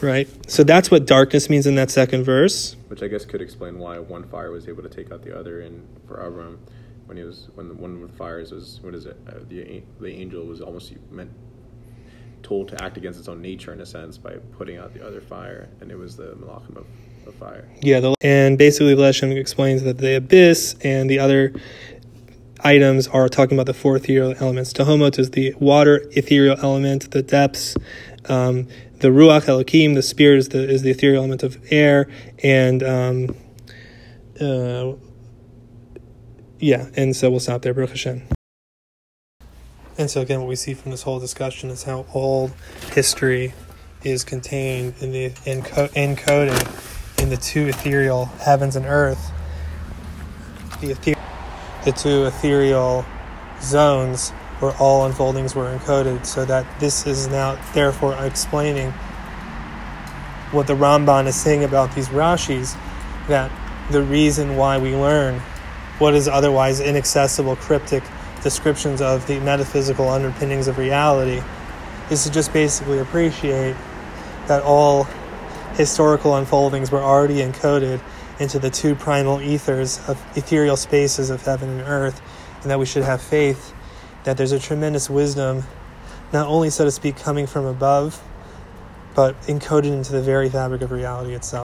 right? 0.00 0.28
So 0.50 0.62
that's 0.64 0.90
what 0.90 1.06
darkness 1.06 1.48
means 1.50 1.66
in 1.66 1.74
that 1.76 1.90
second 1.90 2.24
verse. 2.24 2.76
Which 2.88 3.02
I 3.02 3.08
guess 3.08 3.24
could 3.24 3.40
explain 3.42 3.78
why 3.78 3.98
one 3.98 4.24
fire 4.28 4.50
was 4.50 4.68
able 4.68 4.82
to 4.82 4.88
take 4.88 5.10
out 5.12 5.22
the 5.22 5.38
other, 5.38 5.60
and 5.60 5.86
for 6.06 6.16
Avram, 6.16 6.58
when 7.06 7.16
he 7.16 7.22
was 7.24 7.48
when 7.54 7.68
the 7.68 7.74
one 7.74 8.02
of 8.02 8.10
the 8.10 8.16
fires 8.16 8.50
was 8.52 8.80
what 8.82 8.94
is 8.94 9.06
it? 9.06 9.16
Uh, 9.28 9.34
the 9.48 9.82
the 10.00 10.08
angel 10.10 10.44
was 10.44 10.60
almost 10.60 10.92
meant 11.10 11.30
told 12.42 12.68
to 12.68 12.82
act 12.82 12.96
against 12.96 13.18
its 13.18 13.28
own 13.28 13.42
nature 13.42 13.72
in 13.72 13.80
a 13.80 13.86
sense 13.86 14.18
by 14.18 14.36
putting 14.56 14.76
out 14.76 14.94
the 14.94 15.06
other 15.06 15.20
fire, 15.20 15.68
and 15.80 15.90
it 15.90 15.98
was 15.98 16.16
the 16.16 16.34
malachim 16.34 16.76
of, 16.76 16.86
of 17.26 17.34
fire. 17.34 17.68
Yeah, 17.80 18.00
the, 18.00 18.14
and 18.20 18.58
basically 18.58 18.94
Leshem 18.94 19.36
explains 19.36 19.82
that 19.82 19.98
the 19.98 20.16
abyss 20.16 20.76
and 20.82 21.08
the 21.08 21.18
other 21.18 21.52
items 22.60 23.06
are 23.08 23.28
talking 23.28 23.56
about 23.56 23.66
the 23.66 23.74
four 23.74 23.96
ethereal 23.96 24.34
elements. 24.40 24.72
Tahomot 24.72 25.18
is 25.18 25.30
the 25.30 25.54
water 25.58 26.08
ethereal 26.12 26.56
element, 26.60 27.10
the 27.10 27.22
depths. 27.22 27.76
Um, 28.28 28.68
the 29.00 29.08
Ruach 29.08 29.46
Elohim, 29.46 29.94
the 29.94 30.02
spirit, 30.02 30.38
is 30.38 30.48
the, 30.48 30.68
is 30.68 30.82
the 30.82 30.90
ethereal 30.90 31.22
element 31.22 31.42
of 31.44 31.56
air, 31.70 32.08
and 32.42 32.82
um, 32.82 33.36
uh, 34.40 34.94
yeah, 36.58 36.88
and 36.96 37.14
so 37.14 37.30
we'll 37.30 37.40
stop 37.40 37.62
there, 37.62 37.74
Baruch 37.74 37.90
Hashem. 37.90 38.37
And 39.98 40.08
so 40.08 40.20
again, 40.20 40.38
what 40.38 40.48
we 40.48 40.54
see 40.54 40.74
from 40.74 40.92
this 40.92 41.02
whole 41.02 41.18
discussion 41.18 41.70
is 41.70 41.82
how 41.82 42.06
all 42.12 42.52
history 42.92 43.52
is 44.04 44.22
contained 44.22 44.94
in 45.00 45.10
the 45.10 45.30
enco- 45.44 45.88
encoded 45.88 47.20
in 47.20 47.30
the 47.30 47.36
two 47.36 47.66
ethereal 47.66 48.26
heavens 48.26 48.76
and 48.76 48.86
earth. 48.86 49.32
The, 50.80 50.92
ether- 50.92 51.20
the 51.84 51.90
two 51.90 52.26
ethereal 52.26 53.04
zones 53.60 54.30
where 54.60 54.72
all 54.78 55.04
unfoldings 55.04 55.56
were 55.56 55.76
encoded, 55.76 56.24
so 56.24 56.44
that 56.44 56.64
this 56.78 57.04
is 57.04 57.26
now 57.26 57.60
therefore 57.74 58.14
explaining 58.24 58.92
what 60.52 60.68
the 60.68 60.74
Ramban 60.74 61.26
is 61.26 61.34
saying 61.34 61.64
about 61.64 61.92
these 61.96 62.08
Rashis, 62.08 62.76
that 63.26 63.50
the 63.90 64.02
reason 64.02 64.56
why 64.56 64.78
we 64.78 64.94
learn 64.94 65.40
what 65.98 66.14
is 66.14 66.28
otherwise 66.28 66.80
inaccessible, 66.80 67.56
cryptic 67.56 68.04
descriptions 68.42 69.00
of 69.00 69.26
the 69.26 69.40
metaphysical 69.40 70.08
underpinnings 70.08 70.68
of 70.68 70.78
reality 70.78 71.42
is 72.10 72.24
to 72.24 72.30
just 72.30 72.52
basically 72.52 72.98
appreciate 72.98 73.76
that 74.46 74.62
all 74.62 75.04
historical 75.74 76.34
unfoldings 76.34 76.90
were 76.90 77.02
already 77.02 77.36
encoded 77.36 78.00
into 78.40 78.58
the 78.58 78.70
two 78.70 78.94
primal 78.94 79.38
ethers 79.38 80.06
of 80.08 80.20
ethereal 80.36 80.76
spaces 80.76 81.30
of 81.30 81.44
heaven 81.44 81.68
and 81.68 81.82
earth, 81.82 82.20
and 82.62 82.70
that 82.70 82.78
we 82.78 82.86
should 82.86 83.02
have 83.02 83.20
faith 83.20 83.74
that 84.24 84.36
there's 84.36 84.52
a 84.52 84.58
tremendous 84.58 85.08
wisdom, 85.08 85.64
not 86.32 86.46
only, 86.46 86.70
so 86.70 86.84
to 86.84 86.90
speak, 86.90 87.16
coming 87.16 87.46
from 87.46 87.64
above, 87.64 88.22
but 89.14 89.40
encoded 89.42 89.92
into 89.92 90.12
the 90.12 90.22
very 90.22 90.48
fabric 90.48 90.82
of 90.82 90.90
reality 90.90 91.34
itself. 91.34 91.56